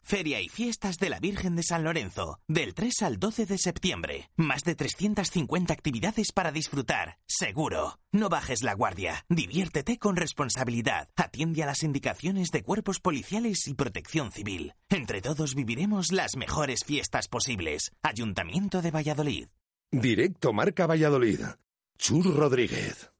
[0.05, 4.29] Feria y fiestas de la Virgen de San Lorenzo, del 3 al 12 de septiembre.
[4.35, 7.99] Más de 350 actividades para disfrutar, seguro.
[8.11, 13.73] No bajes la guardia, diviértete con responsabilidad, atiende a las indicaciones de cuerpos policiales y
[13.73, 14.75] protección civil.
[14.89, 17.91] Entre todos viviremos las mejores fiestas posibles.
[18.03, 19.47] Ayuntamiento de Valladolid.
[19.91, 21.39] Directo Marca Valladolid.
[21.97, 23.14] Chur Rodríguez.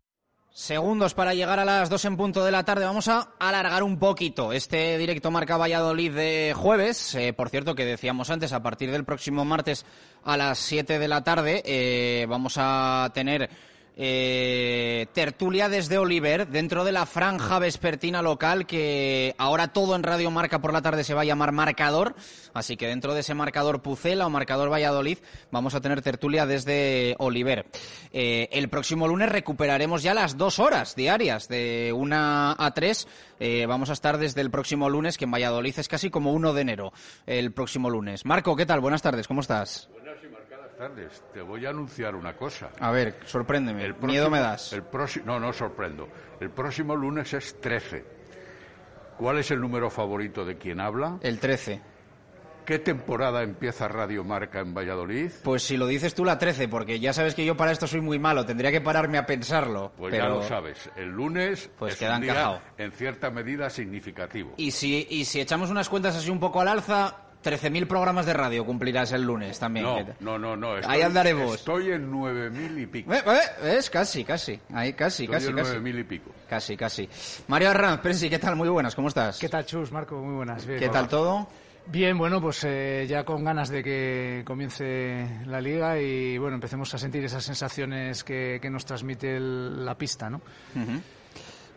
[0.58, 2.86] Segundos para llegar a las dos en punto de la tarde.
[2.86, 7.14] Vamos a alargar un poquito este directo Marca Valladolid de jueves.
[7.16, 9.86] Eh, por cierto, que decíamos antes, a partir del próximo martes
[10.24, 13.50] a las 7 de la tarde eh, vamos a tener
[13.98, 20.32] eh, tertulia desde Oliver, dentro de la franja vespertina local, que ahora todo en Radio
[20.32, 22.16] Marca por la tarde se va a llamar marcador.
[22.54, 25.20] Así que dentro de ese marcador Pucela o marcador Valladolid,
[25.52, 27.66] vamos a tener tertulia desde Oliver.
[28.12, 33.08] Eh, el próximo lunes recuperaremos ya las dos horas diarias, de una a tres.
[33.40, 36.54] Eh, vamos a estar desde el próximo lunes, que en Valladolid es casi como 1
[36.54, 36.94] de enero,
[37.26, 38.26] el próximo lunes.
[38.26, 38.80] Marco, ¿qué tal?
[38.80, 39.90] Buenas tardes, ¿cómo estás?
[39.92, 40.16] Buenas
[40.78, 41.24] tardes.
[41.34, 42.70] Te voy a anunciar una cosa.
[42.80, 43.84] A ver, sorpréndeme.
[43.84, 44.74] El Miedo próximo- me das.
[44.74, 46.08] El próximo, no, no sorprendo.
[46.40, 48.06] El próximo lunes es 13.
[49.18, 51.18] ¿Cuál es el número favorito de quien habla?
[51.22, 51.82] El 13.
[52.66, 55.32] ¿Qué temporada empieza Radio Marca en Valladolid?
[55.44, 58.02] Pues si lo dices tú la 13, porque ya sabes que yo para esto soy
[58.02, 59.94] muy malo, tendría que pararme a pensarlo.
[59.96, 60.24] Pues pero...
[60.24, 60.90] ya lo sabes.
[60.96, 62.62] El lunes Pues es queda un día, encajado.
[62.80, 64.56] en cierta medida significativo.
[64.58, 68.34] Y si, y si echamos unas cuentas así un poco al alza, 13.000 programas de
[68.34, 69.86] radio cumplirás el lunes también.
[69.86, 70.88] No, no, no, no.
[70.88, 71.56] Ahí andaremos.
[71.56, 73.14] Estoy en 9.000 y pico.
[73.14, 73.22] Eh,
[73.64, 74.60] eh, Es casi, casi.
[74.74, 75.72] Ahí, casi, Estoy casi, en casi.
[75.78, 76.32] 9.000 y pico.
[76.50, 77.08] Casi, casi.
[77.48, 78.56] Mario Arranz, Prensi, ¿qué tal?
[78.56, 79.38] Muy buenas, ¿cómo estás?
[79.40, 80.16] ¿Qué tal, Chus, Marco?
[80.18, 80.66] Muy buenas.
[80.66, 80.80] Bien.
[80.80, 81.48] ¿Qué tal todo?
[81.88, 86.92] Bien, bueno, pues eh, ya con ganas de que comience la liga y bueno, empecemos
[86.96, 90.38] a sentir esas sensaciones que, que nos transmite el- la pista, ¿no?
[90.76, 91.00] Ujú.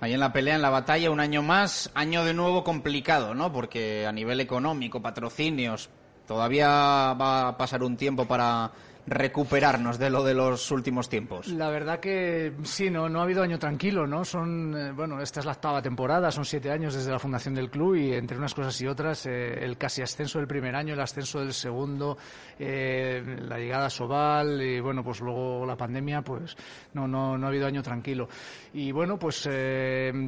[0.00, 3.52] Ahí en la pelea, en la batalla, un año más, año de nuevo complicado, ¿no?
[3.52, 5.90] Porque a nivel económico, patrocinios,
[6.26, 8.70] todavía va a pasar un tiempo para
[9.08, 11.48] recuperarnos de lo de los últimos tiempos.
[11.48, 14.24] La verdad que sí, no, no ha habido año tranquilo, ¿no?
[14.24, 17.70] Son, eh, bueno, esta es la octava temporada, son siete años desde la fundación del
[17.70, 21.00] club y entre unas cosas y otras, eh, el casi ascenso del primer año, el
[21.00, 22.18] ascenso del segundo,
[22.58, 26.56] eh, la llegada a Sobal y bueno, pues luego la pandemia, pues
[26.92, 28.28] no, no, no ha habido año tranquilo.
[28.74, 29.48] Y bueno, pues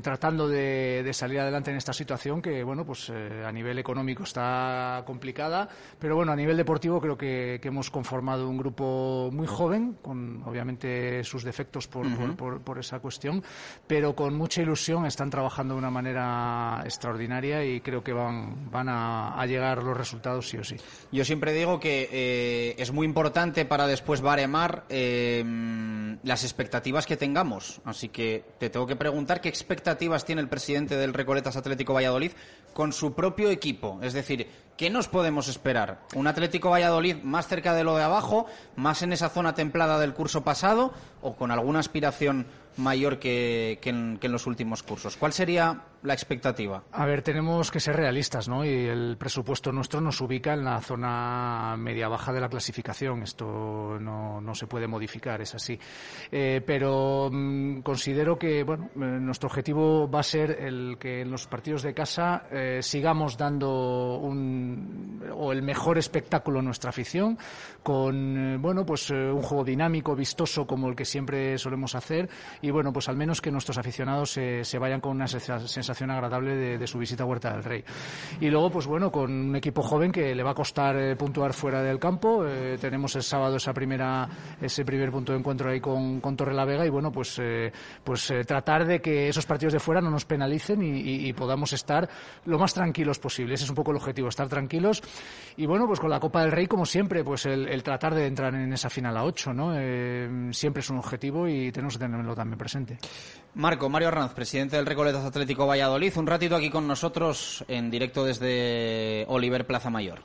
[0.03, 5.69] tratando de, salir adelante en esta situación que, bueno, pues a nivel económico está complicada,
[5.99, 11.23] pero bueno, a nivel deportivo creo que hemos conformado un grupo muy joven, con obviamente
[11.25, 13.43] sus defectos por, por, por- por esa cuestión,
[13.87, 18.89] pero con mucha ilusión están trabajando de una manera extraordinaria y creo que van, van
[18.89, 20.77] a, a llegar los resultados sí o sí.
[21.13, 25.45] Yo siempre digo que eh, es muy importante para después baremar eh,
[26.23, 27.81] las expectativas que tengamos.
[27.85, 32.33] Así que te tengo que preguntar qué expectativas tiene el presidente del Recoletas Atlético Valladolid
[32.73, 33.99] con su propio equipo.
[34.03, 34.47] Es decir,
[34.77, 36.01] ¿qué nos podemos esperar?
[36.15, 38.47] ¿Un Atlético Valladolid más cerca de lo de abajo,
[38.77, 40.93] más en esa zona templada del curso pasado
[41.23, 42.47] o con alguna aspiración
[42.77, 45.17] mayor que, que en, los últimos cursos?
[45.17, 46.83] ¿Cuál sería la expectativa?
[46.93, 48.65] A ver, tenemos que ser realistas, ¿no?
[48.65, 53.23] Y el presupuesto nuestro nos ubica en la zona media-baja de la clasificación.
[53.23, 55.79] Esto no, no se puede modificar, es así.
[56.33, 61.31] Eh, pero mm, considero que, bueno, eh, nuestro objetivo va a ser el que en
[61.31, 67.39] los partidos de casa eh, sigamos dando un, o el mejor espectáculo a nuestra afición,
[67.83, 72.29] con, bueno, pues un juego dinámico, vistoso, como el que siempre solemos hacer.
[72.63, 75.61] Y, bueno, pues al menos que nuestros aficionados se, vayan con una sensa-
[75.91, 77.85] sensación agradable de, de su visita a Huerta del Rey.
[78.41, 81.53] Y luego, pues bueno, con un equipo joven que le va a costar eh, puntuar
[81.53, 82.47] fuera del campo.
[82.47, 84.29] Eh, tenemos el sábado esa primera,
[84.61, 87.73] ese primer punto de encuentro ahí con, con Torrelavega y bueno, pues, eh,
[88.05, 91.33] pues eh, tratar de que esos partidos de fuera no nos penalicen y, y- y
[91.33, 92.09] podamos estar
[92.45, 93.55] lo más tranquilos posible.
[93.55, 95.03] Ese es un poco el objetivo, estar tranquilos.
[95.57, 98.27] Y bueno, pues con la Copa del Rey, como siempre, pues el, el tratar de
[98.27, 99.73] entrar en esa final a 8, ¿no?
[99.77, 102.99] Eh, siempre es un objetivo y tenemos que tenerlo también presente.
[103.55, 108.23] Marco, Mario Arranz, presidente del Recoletas Atlético Valladolid, un ratito aquí con nosotros en directo
[108.23, 110.19] desde Oliver Plaza Mayor.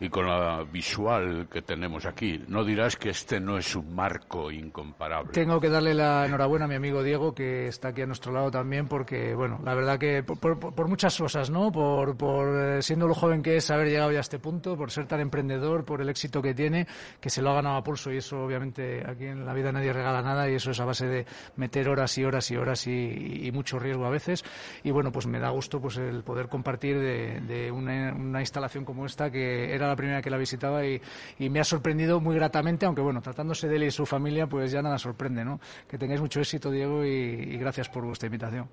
[0.00, 4.50] Y con la visual que tenemos aquí, no dirás que este no es un marco
[4.50, 5.32] incomparable.
[5.32, 8.50] Tengo que darle la enhorabuena a mi amigo Diego, que está aquí a nuestro lado
[8.50, 11.72] también, porque, bueno, la verdad que por, muchas cosas, ¿no?
[11.72, 14.90] Por, por eh, siendo lo joven que es, haber llegado ya a este punto, por
[14.90, 16.86] ser tan emprendedor, por el éxito que tiene,
[17.20, 19.92] que se lo ha ganado a pulso y eso, obviamente, aquí en la vida nadie
[19.92, 21.26] regala nada y eso es a base de
[21.56, 24.44] meter horas y horas y horas y, mucho riesgo a veces.
[24.84, 29.06] Y bueno, pues me da gusto pues el poder compartir de, una, una instalación como
[29.06, 31.00] esta que era la primera que la visitaba y,
[31.38, 34.82] me ha sorprendido muy gratamente, aunque bueno, tratándose de él y su familia, pues ya
[34.82, 35.60] nada sorprende, ¿no?
[35.88, 38.68] Que tengáis mucho éxito, Diego, y, gracias por vuestra invitación.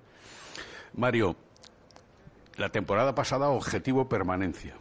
[0.94, 1.36] Mario,
[2.56, 4.74] la temporada pasada objetivo permanencia.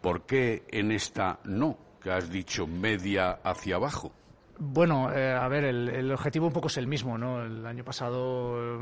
[0.00, 1.78] ¿Por qué en esta no?
[2.02, 4.12] Que has dicho media hacia abajo.
[4.58, 7.44] Bueno, eh, a ver, el, objetivo un poco es el mismo, ¿no?
[7.44, 8.80] El año pasado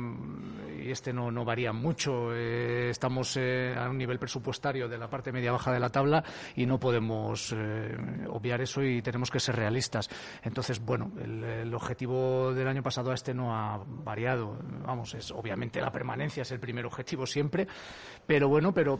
[0.84, 2.34] y este no, no varía mucho.
[2.34, 6.22] Eh, estamos eh, a un nivel presupuestario de la parte media-baja de la tabla
[6.54, 7.54] y no podemos
[8.28, 10.08] obviar eso y tenemos que ser realistas.
[10.42, 14.58] Entonces, bueno, el, objetivo del año pasado a este no ha variado.
[14.86, 17.66] Vamos, es obviamente la permanencia es el primer objetivo siempre,
[18.26, 18.98] pero bueno, pero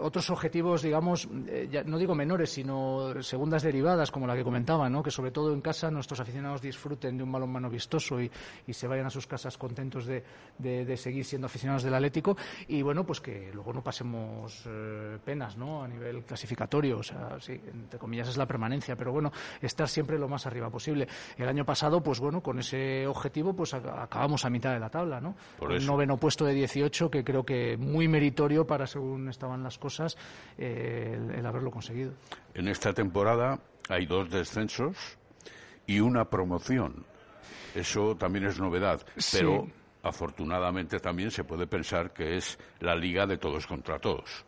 [0.00, 5.02] otros objetivos, digamos, no digo menores, sino segundas derivadas, como la que comentaba, ¿no?
[5.02, 8.30] Que sobre todo en casa nuestros aficionados disfruten de un balonmano vistoso y,
[8.70, 12.36] se vayan a sus casas contentos de, seguir siendo aficionados del Atlético
[12.66, 15.84] y bueno, pues que luego no pasemos eh, penas, ¿no?
[15.84, 20.18] A nivel clasificatorio, o sea, sí, entre comillas es la permanencia, pero bueno, estar siempre
[20.18, 21.06] lo más arriba posible.
[21.36, 25.20] El año pasado, pues bueno, con ese objetivo, pues acabamos a mitad de la tabla,
[25.20, 25.36] ¿no?
[25.58, 29.78] Por Un noveno puesto de 18 que creo que muy meritorio para según estaban las
[29.78, 30.16] cosas
[30.58, 32.12] eh, el haberlo conseguido.
[32.54, 33.58] En esta temporada
[33.88, 35.18] hay dos descensos
[35.86, 37.04] y una promoción.
[37.74, 39.66] Eso también es novedad, pero
[40.04, 44.44] afortunadamente también se puede pensar que es la liga de todos contra todos.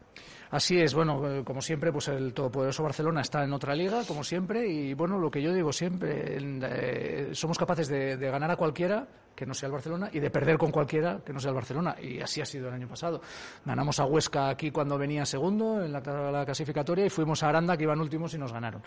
[0.51, 4.23] Así es, bueno, eh, como siempre, pues el todopoderoso Barcelona está en otra liga, como
[4.23, 9.09] siempre, y bueno, lo que yo digo siempre, eh, somos capaces de, ganar a cualquiera
[9.37, 11.95] que no sea el Barcelona y de perder con cualquiera que no sea el Barcelona.
[12.01, 13.21] Y así ha sido el año pasado.
[13.65, 16.01] Ganamos a Huesca aquí cuando venía segundo en la,
[16.45, 18.83] clasificatoria y fuimos a Aranda que iban últimos y nos ganaron.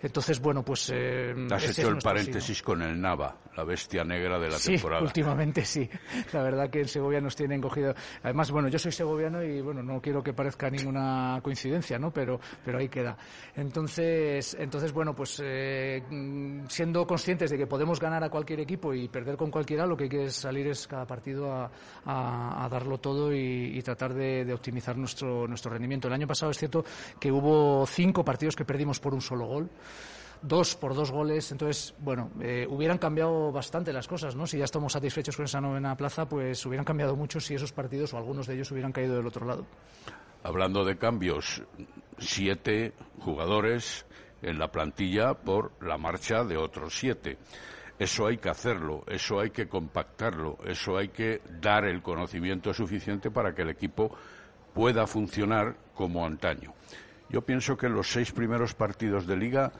[0.00, 0.90] Entonces, bueno, pues.
[0.94, 5.02] Eh, Has hecho el paréntesis con el Nava, la bestia negra de la sí, temporada.
[5.02, 5.88] Últimamente sí.
[6.32, 7.94] La verdad que en Segovia nos tienen cogido.
[8.22, 12.12] Además, bueno, yo soy segoviano y bueno, no quiero que parezca ninguna coincidencia, ¿no?
[12.12, 13.16] Pero, pero ahí queda.
[13.56, 16.02] Entonces, entonces bueno, pues eh,
[16.68, 20.04] siendo conscientes de que podemos ganar a cualquier equipo y perder con cualquiera, lo que
[20.04, 21.70] hay que salir es cada partido
[22.04, 26.08] a, darlo todo y, tratar de, optimizar nuestro, nuestro rendimiento.
[26.08, 26.84] El año pasado es cierto
[27.18, 29.70] que hubo cinco partidos que perdimos por un solo gol
[30.42, 31.50] dos por dos goles.
[31.52, 34.46] Entonces, bueno, eh, hubieran cambiado bastante las cosas, ¿no?
[34.46, 38.14] Si ya estamos satisfechos con esa novena plaza, pues hubieran cambiado mucho si esos partidos
[38.14, 39.66] o algunos de ellos hubieran caído del otro lado.
[40.42, 41.62] Hablando de cambios,
[42.18, 44.06] siete jugadores
[44.42, 47.38] en la plantilla por la marcha de otros siete.
[47.98, 53.30] Eso hay que hacerlo, eso hay que compactarlo, eso hay que dar el conocimiento suficiente
[53.30, 54.14] para que el equipo
[54.72, 56.74] pueda funcionar como antaño.
[57.28, 59.72] Yo pienso que los seis primeros partidos de liga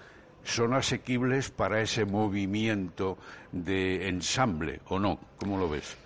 [0.42, 3.18] son asequibles para ese movimiento
[3.52, 5.18] de ensamble, ¿o no?
[5.38, 5.96] ¿Cómo lo ves?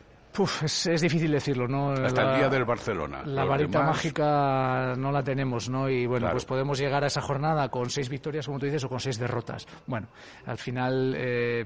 [0.65, 1.91] Es, difícil decirlo, ¿no?
[1.93, 3.23] Hasta el día del Barcelona.
[3.25, 5.89] La varita mágica no la tenemos, ¿no?
[5.91, 8.89] Y bueno, pues podemos llegar a esa jornada con seis victorias, como tú dices, o
[8.89, 9.67] con seis derrotas.
[9.87, 10.09] Bueno,
[10.47, 11.65] al final, eh,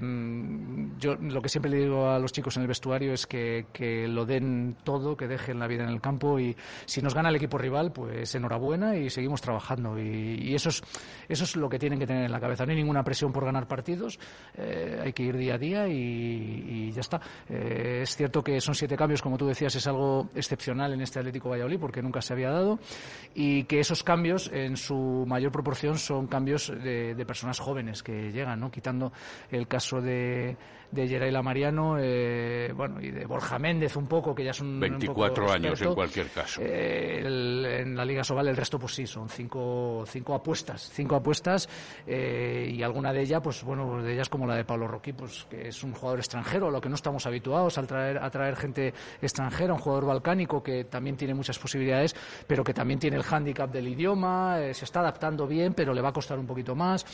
[0.97, 3.65] yo lo que siempre le digo a los chicos en el vestuario es que,
[4.09, 6.55] lo den todo, que dejen la vida en el campo y
[6.85, 9.97] si nos gana el equipo rival, pues enhorabuena y seguimos trabajando.
[9.97, 10.83] Y, eso, es,
[11.29, 12.65] eso es lo que tienen que tener en la cabeza.
[12.65, 14.19] No hay ninguna presión por ganar partidos,
[14.55, 17.21] eh, hay que ir día a día y, ya está.
[17.49, 21.19] Eh, es cierto que son siete cambios, como tú decías, es algo excepcional en este
[21.19, 22.79] Atlético Valladolid porque nunca se había dado
[23.33, 28.31] y que esos cambios en su mayor proporción son cambios de, de personas jóvenes que
[28.31, 28.71] llegan, ¿no?
[28.71, 29.11] quitando
[29.51, 30.57] el caso de
[30.91, 35.51] de Geraila Mariano, eh, bueno, y de Borja Méndez un poco, que ya son 24
[35.51, 36.61] años en cualquier caso.
[36.63, 41.67] Eh, en la Liga Sobal el resto pues sí, son cinco, cinco apuestas, cinco apuestas
[42.05, 45.45] eh, y alguna de ellas, pues bueno, de ellas como la de Pablo Roquí, pues
[45.49, 48.55] que es un jugador extranjero, a lo que no estamos habituados al traer, a traer
[48.55, 52.15] gente extranjera, un jugador balcánico que también tiene muchas posibilidades,
[52.47, 56.09] pero que también tiene el hándicap del idioma, se está adaptando bien, pero le va
[56.09, 57.05] a costar un poquito más.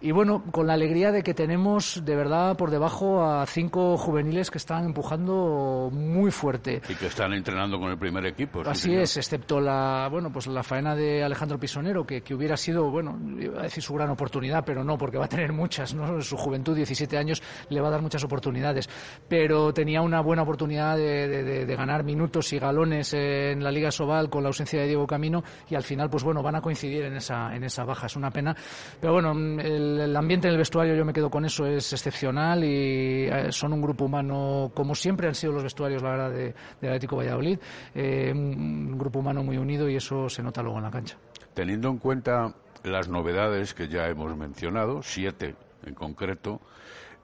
[0.00, 4.50] Y bueno, con la alegría de que tenemos de verdad por debajo a cinco juveniles
[4.50, 6.82] que están empujando muy fuerte.
[6.88, 8.62] Y que están entrenando con el primer equipo.
[8.66, 12.90] Así es, excepto la, bueno, pues la faena de Alejandro Pisonero, que, que, hubiera sido,
[12.90, 16.20] bueno, iba a decir su gran oportunidad, pero no, porque va a tener muchas, ¿no?
[16.20, 18.88] Su juventud, 17 años, le va a dar muchas oportunidades.
[19.28, 24.30] Pero tenía una buena oportunidad oportunidad de, ganar minutos y galones en la Liga Sobal
[24.30, 27.16] con la ausencia de Diego Camino y al final, pues bueno, van a coincidir en
[27.16, 28.06] esa, en esa baja.
[28.06, 28.56] Es una pena.
[28.98, 29.85] Pero bueno, el,
[30.16, 33.82] ambiente en el vestuario, yo me quedo con eso, es excepcional y eh, son un
[33.82, 37.58] grupo humano, como siempre han sido los vestuarios, la verdad, de, de Atlético Valladolid,
[37.94, 41.16] eh, un grupo humano muy unido y eso se nota luego en la cancha.
[41.54, 46.60] Teniendo en cuenta las novedades que ya hemos mencionado, siete en concreto,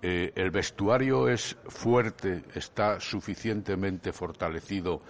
[0.02, 5.00] eh, ¿el vestuario es fuerte, está suficientemente fortalecido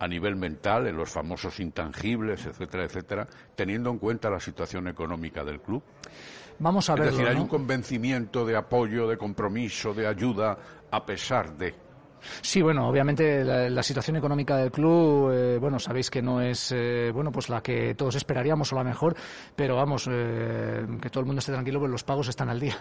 [0.00, 5.44] a nivel mental, en los famosos intangibles, etcétera, etcétera, teniendo en cuenta la situación económica
[5.44, 5.82] del club?
[6.58, 7.08] Vamos a ver.
[7.08, 10.56] Es decir, hay un convencimiento de apoyo, de compromiso, de ayuda,
[10.90, 11.74] a pesar de.
[12.42, 17.10] Sí, bueno, obviamente la, situación económica del club, eh, bueno, sabéis que no es, eh,
[17.14, 19.16] bueno, pues la que todos esperaríamos o la mejor,
[19.56, 22.76] pero vamos, que todo el mundo esté tranquilo, pues los pagos están al día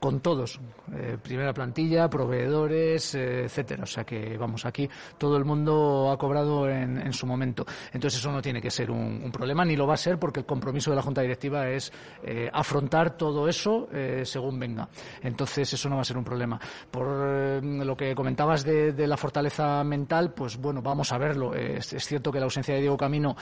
[0.00, 0.58] con todos,
[0.94, 3.82] eh, primera plantilla, proveedores, eh, etcétera.
[3.82, 4.88] O sea que, vamos, aquí
[5.18, 7.66] todo el mundo ha cobrado en, su momento.
[7.92, 10.46] Entonces eso no tiene que ser un, problema, ni lo va a ser porque el
[10.46, 11.92] compromiso de la Junta Directiva es
[12.22, 13.88] eh, afrontar todo eso
[14.22, 14.88] según venga.
[15.22, 16.58] Entonces eso no va a ser un problema.
[16.90, 21.54] Por lo que comentabas de, la fortaleza mental, pues bueno, vamos a verlo.
[21.54, 23.36] Es, cierto que la ausencia de Diego Camino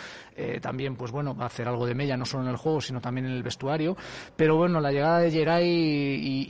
[0.61, 3.01] también, pues bueno, va a hacer algo de mella, no solo en el juego, sino
[3.01, 3.97] también en el vestuario.
[4.35, 6.48] Pero bueno, la llegada de Geray y,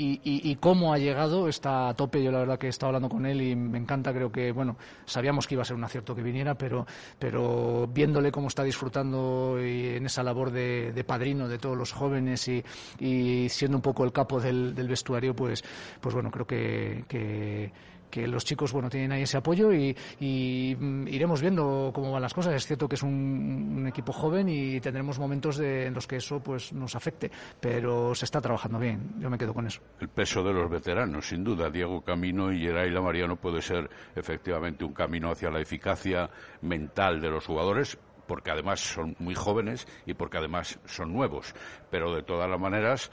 [0.61, 2.22] cómo ha llegado está a tope.
[2.22, 4.12] Yo la verdad que he estado hablando con él y me encanta.
[4.12, 4.76] Creo que, bueno,
[5.07, 6.86] sabíamos que iba a ser un acierto que viniera, pero,
[7.18, 12.49] pero viéndole cómo está disfrutando y en esa labor de, padrino de todos los jóvenes
[12.49, 15.62] y, siendo un poco el capo del, vestuario, pues,
[16.01, 17.72] pues bueno, creo que que
[18.14, 19.94] los chicos bueno tienen ahí ese apoyo y,
[20.78, 22.54] mm, iremos viendo cómo van las cosas.
[22.54, 26.72] Es cierto que es un, equipo joven y tendremos momentos en los que eso pues
[26.72, 27.30] nos afecte,
[27.61, 29.14] pero se está trabajando bien.
[29.18, 29.80] Yo me quedo con eso.
[30.00, 31.70] El peso de los veteranos, sin duda.
[31.70, 36.28] Diego Camino y Geraila Mariano puede ser efectivamente un camino hacia la eficacia
[36.61, 37.98] mental de los jugadores
[38.28, 41.54] porque además son muy jóvenes y porque además son nuevos.
[41.90, 43.11] Pero de todas las maneras,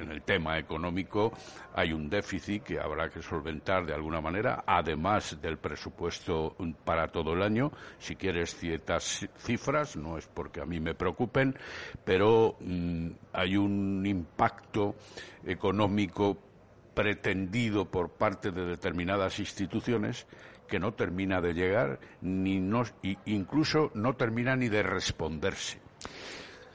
[0.00, 1.32] en el tema económico
[1.74, 7.32] hay un déficit que habrá que solventar de alguna manera, además del presupuesto para todo
[7.32, 7.72] el año.
[7.98, 11.56] Si quieres ciertas cifras, no es porque a mí me preocupen,
[12.04, 14.96] pero mm, hay un impacto
[15.44, 16.36] económico
[16.94, 20.26] pretendido por parte de determinadas instituciones
[20.66, 22.84] que no termina de llegar ni no,
[23.24, 25.80] incluso no termina ni de responderse.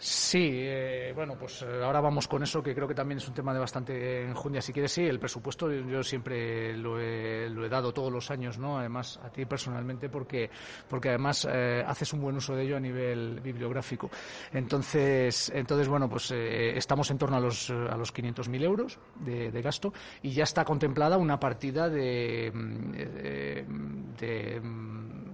[0.05, 3.33] Sí, eh, bueno, pues eh, ahora vamos con eso, que creo que también es un
[3.33, 4.61] tema de bastante enjundia.
[4.61, 8.57] Si quieres, sí, el presupuesto yo siempre lo he, lo he dado todos los años,
[8.57, 8.77] ¿no?
[8.77, 10.49] Además, a ti personalmente, porque,
[10.89, 14.11] porque además eh, haces un buen uso de ello a nivel bibliográfico.
[14.51, 19.61] Entonces, entonces bueno, pues estamos en torno a los, a los 500.000 euros de, de,
[19.61, 22.91] gasto y ya está contemplada una partida de, mm,
[24.19, 25.32] de mm,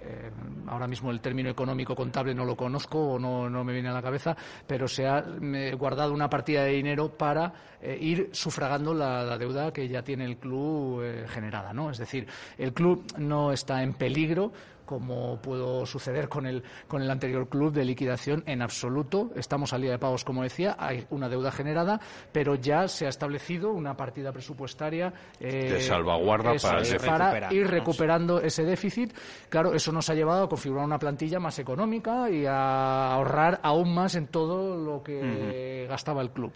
[0.00, 0.30] eh,
[0.66, 3.92] ahora mismo el término económico contable no lo conozco o no, no me viene a
[3.92, 4.36] la cabeza,
[4.66, 5.24] pero se ha
[5.76, 10.36] guardado una partida de dinero para eh, ir sufragando la, deuda que ya tiene el
[10.36, 11.90] club eh, generada, ¿no?
[11.90, 12.26] Es decir,
[12.56, 14.52] el club no está en peligro
[14.88, 19.30] como pudo suceder con el, con el anterior club de liquidación en absoluto.
[19.36, 22.00] Estamos al día de pagos, como decía, hay una deuda generada,
[22.32, 26.54] pero ya se ha establecido una partida presupuestaria eh, de salvaguarda
[27.02, 29.12] para, ir recuperando ese déficit.
[29.50, 33.94] Claro, eso nos ha llevado a configurar una plantilla más económica y a ahorrar aún
[33.94, 36.50] más en todo lo que gastaba el club.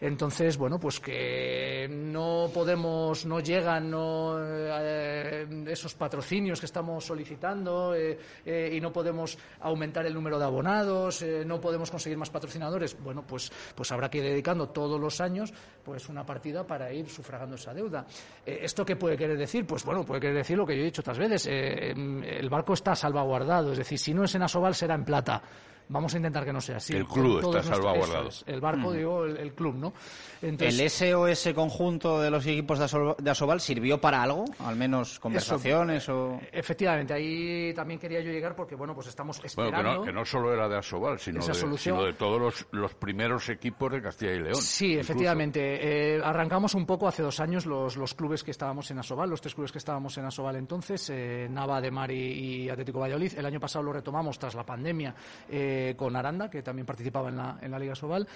[0.00, 8.18] Entonces, bueno, pues que no podemos, no llegan eh, esos patrocinios que estamos solicitando eh,
[8.44, 12.96] eh, y no podemos aumentar el número de abonados, no podemos conseguir más patrocinadores.
[13.00, 15.52] Bueno, pues, pues habrá que ir dedicando todos los años
[15.84, 18.06] pues una partida para ir sufragando esa deuda.
[18.44, 19.66] ¿Esto qué puede querer decir?
[19.66, 21.46] Pues bueno, puede querer decir lo que yo he dicho otras veces.
[21.46, 25.42] el barco está salvaguardado, es decir, si no es en Asobal será en plata.
[25.88, 26.94] Vamos a intentar que no sea así.
[26.96, 28.30] El club está salvaguardado.
[28.46, 28.96] el barco, mm.
[28.96, 29.92] digo, el, club, ¿no?
[30.42, 34.44] ¿El SOS conjunto de los equipos de, Asobal sirvió para algo?
[34.64, 36.40] ¿Al menos conversaciones o...?
[36.52, 39.76] Efectivamente, ahí también quería yo llegar porque, bueno, pues estamos esperando...
[39.76, 44.32] Bueno, que no, solo era de Asobal, sino, de, todos los, primeros equipos de Castilla
[44.32, 44.56] y León.
[44.56, 46.16] Sí, efectivamente.
[46.16, 49.40] Eh, arrancamos un poco hace dos años los, los clubes que estábamos en Asobal, los
[49.40, 53.32] tres clubes que estábamos en Asobal entonces, eh, Nava, de Mari y Atlético Valladolid.
[53.36, 55.14] El año pasado lo retomamos tras la pandemia.
[55.48, 58.26] Eh, con Aranda, que también participaba en la, en la Liga Sobal.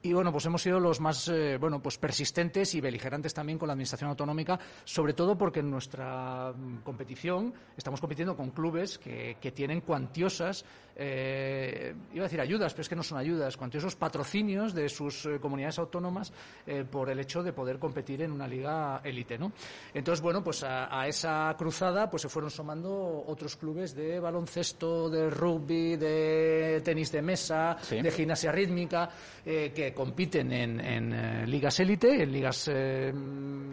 [0.00, 3.66] Y bueno, pues hemos sido los más eh, bueno, pues persistentes y beligerantes también con
[3.66, 9.38] la Administración Autonómica, sobre todo porque en nuestra mm, competición estamos compitiendo con clubes que,
[9.40, 13.96] que tienen cuantiosas, eh, iba a decir ayudas, pero es que no son ayudas, cuantiosos
[13.96, 16.32] patrocinios de sus eh, comunidades autónomas
[16.66, 19.52] eh, por el hecho de poder competir en una liga élite, ¿no?
[19.94, 25.10] Entonces, bueno, pues a, a esa cruzada pues se fueron sumando otros clubes de baloncesto,
[25.10, 28.00] de rugby, de tenis de mesa, Sí.
[28.00, 29.10] de gimnasia rítmica,
[29.44, 33.12] eh, que compiten en, en, eh, ligas élite, en ligas eh,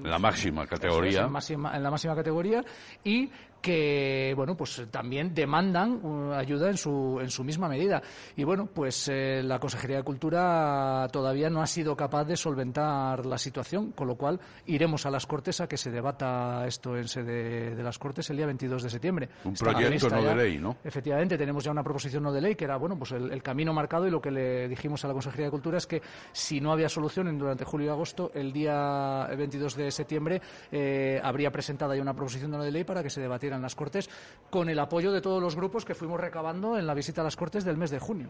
[0.03, 1.22] la máxima categoría.
[1.24, 2.63] en, máxima- en la máxima categoría
[3.03, 3.30] y
[3.66, 7.99] que bueno pues también demandan uh, ayuda en su en su misma medida
[8.36, 13.25] y bueno pues eh, la consejería de cultura todavía no ha sido capaz de solventar
[13.25, 17.08] la situación con lo cual iremos a las cortes a que se debata esto en
[17.08, 20.29] sede de las cortes el día 22 de septiembre Un Está proyecto no ya.
[20.29, 20.78] de ley, ¿no?
[20.83, 23.74] Efectivamente, tenemos ya una proposición no de ley que era bueno pues el, el camino
[23.74, 26.71] marcado y lo que le dijimos a la Consejería de Cultura es que si no
[26.71, 30.39] había solución durante julio y agosto, el día 22 de septiembre
[30.71, 33.75] eh, habría presentada ya una proposición no de ley para que se debatiera en las
[33.75, 34.09] Cortes
[34.49, 37.36] con el apoyo de todos los grupos que fuimos recabando en la visita a las
[37.36, 38.29] Cortes del mes de junio.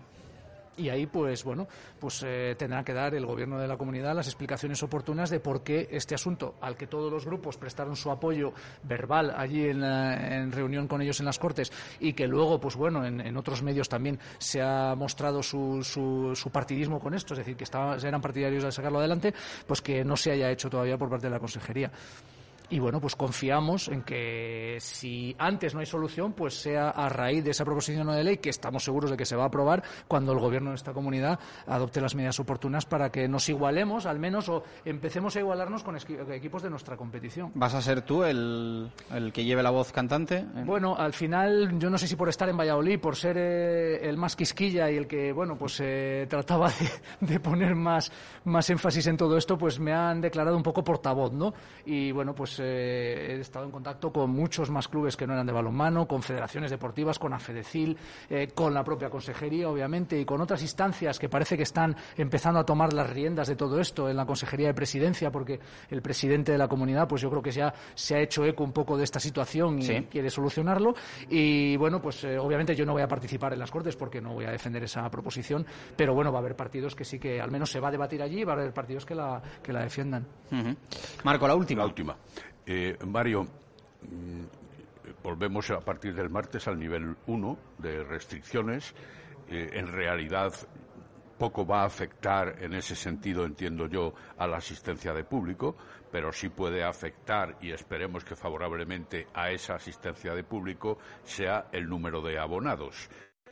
[0.77, 1.69] Y ahí, pues bueno,
[2.01, 5.63] pues eh, tendrá que dar el gobierno de la comunidad las explicaciones oportunas de por
[5.63, 8.51] qué este asunto, al que todos los grupos prestaron su apoyo
[8.83, 11.71] verbal allí en, la- en reunión con ellos en las Cortes
[12.01, 16.35] y que luego, pues bueno, en, en otros medios también se ha mostrado su, su,
[16.35, 19.33] su partidismo con esto, es decir, que estaban, eran partidarios de sacarlo adelante,
[19.65, 21.89] pues que no se haya hecho todavía por parte de la Consejería.
[22.69, 27.43] Y bueno, pues confiamos en que si antes no hay solución, pues sea a raíz
[27.43, 30.31] de esa proposición de ley que estamos seguros de que se va a aprobar cuando
[30.31, 34.49] el gobierno de esta comunidad adopte las medidas oportunas para que nos igualemos, al menos,
[34.49, 37.51] o empecemos a igualarnos con equipos de nuestra competición.
[37.55, 40.45] ¿Vas a ser tú el, el que lleve la voz cantante?
[40.65, 44.17] Bueno, al final, yo no sé si por estar en Valladolid, por ser eh, el
[44.17, 48.11] más quisquilla y el que, bueno, pues eh, trataba de, de poner más,
[48.45, 51.53] más énfasis en todo esto, pues me han declarado un poco portavoz, ¿no?
[51.85, 55.45] Y bueno, pues eh, he estado en contacto con muchos más clubes que no eran
[55.45, 57.97] de balonmano, con federaciones deportivas, con AFEDECIL,
[58.29, 62.59] eh, con la propia consejería, obviamente, y con otras instancias que parece que están empezando
[62.59, 65.59] a tomar las riendas de todo esto en la consejería de presidencia, porque
[65.89, 68.71] el presidente de la comunidad, pues yo creo que ya se ha hecho eco un
[68.71, 70.07] poco de esta situación y Sí.
[70.09, 70.93] quiere solucionarlo.
[71.29, 74.33] Y bueno, pues eh, obviamente yo no voy a participar en las Cortes porque no
[74.33, 75.65] voy a defender esa proposición,
[75.95, 78.21] pero bueno, va a haber partidos que sí que al menos se va a debatir
[78.21, 80.25] allí y va a haber partidos que la, que la defiendan.
[81.23, 81.81] Marco, la última.
[81.81, 82.15] La última.
[82.65, 84.43] Eh, Mario, mm,
[85.21, 88.93] volvemos a partir del martes al nivel 1 de restricciones.
[89.47, 90.51] Eh, en realidad,
[91.37, 95.75] poco va a afectar en ese sentido, entiendo yo, a la asistencia de público,
[96.11, 101.87] pero sí puede afectar, y esperemos que favorablemente a esa asistencia de público, sea el
[101.87, 103.09] número de abonados.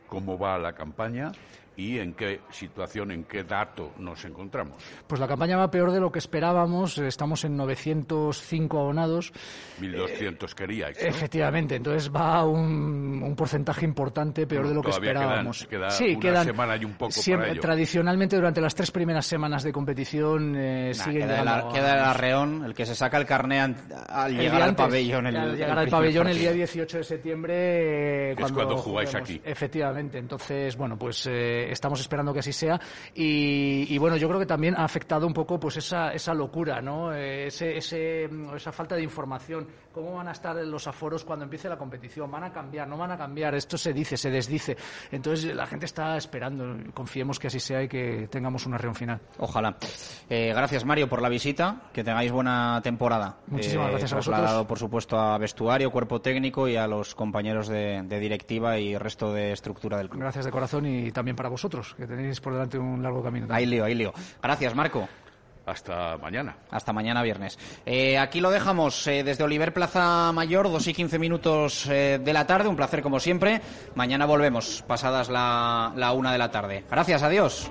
[0.08, 1.30] ¿Cómo va la campaña
[1.76, 4.82] y en qué situación, en qué dato nos encontramos?
[5.06, 6.98] Pues la campaña va peor de lo que esperábamos.
[6.98, 9.32] Estamos en 905 abonados.
[9.80, 11.00] 1.200 queríais.
[11.02, 11.08] ¿no?
[11.08, 15.66] Efectivamente, entonces va un, un porcentaje importante peor Bueno, de lo que todavía quedan- esperábamos.
[15.66, 17.60] queda sí, una quedan semana y un poco siempre- para ello.
[17.62, 22.04] Tradicionalmente, durante las tres primeras semanas de competición, eh, Nah, siguen queda, el, queda el
[22.04, 23.74] arreón, el que se saca el carné al
[24.30, 25.26] El llegar día al pabellón.
[25.26, 26.66] El, al el llegar al primer pabellón el día partido.
[26.66, 27.54] 18 de septiembre.
[27.54, 29.30] eh, es cuando jugáis juguemos.
[29.30, 29.40] aquí.
[29.44, 31.26] Efectivamente, entonces, bueno, pues
[31.64, 32.80] eh, estamos esperando que así sea.
[33.14, 36.80] Y, y, bueno, yo creo que también ha afectado un poco pues esa, esa locura,
[36.80, 37.12] ¿no?
[37.12, 39.66] Eh, ese, ese, mm, esa falta de información.
[39.92, 42.30] ¿Cómo van a estar los aforos cuando empiece la competición?
[42.30, 42.88] ¿Van a cambiar?
[42.88, 43.54] ¿No van a cambiar?
[43.54, 44.76] Esto se dice, se desdice.
[45.12, 46.76] Entonces la gente está esperando.
[46.92, 49.20] Confiemos que así sea y que tengamos una reunión final.
[49.38, 49.76] Ojalá.
[50.28, 51.82] Eh, gracias, Mario, por la visita.
[51.92, 53.36] Que tengáis buena temporada.
[53.46, 54.36] Muchísimas Eh, gracias a vosotros.
[54.40, 58.96] trasladado, por supuesto, a vestuario, cuerpo técnico y a los compañeros de, de directiva y
[58.98, 60.22] resto de estructura del club.
[60.22, 63.46] Gracias de corazón y también para vosotros, que tenéis por delante un largo camino.
[63.50, 64.12] Ahí lío, ahí lío.
[64.42, 65.08] Gracias, Marco.
[65.66, 66.56] Hasta mañana.
[66.70, 67.58] Hasta mañana viernes.
[67.86, 72.32] Eh, aquí lo dejamos eh, desde Oliver Plaza Mayor, 2 y 15 minutos eh, de
[72.32, 72.68] la tarde.
[72.68, 73.60] Un placer como siempre.
[73.94, 76.84] Mañana volvemos, pasadas la, la una de la tarde.
[76.90, 77.70] Gracias, adiós.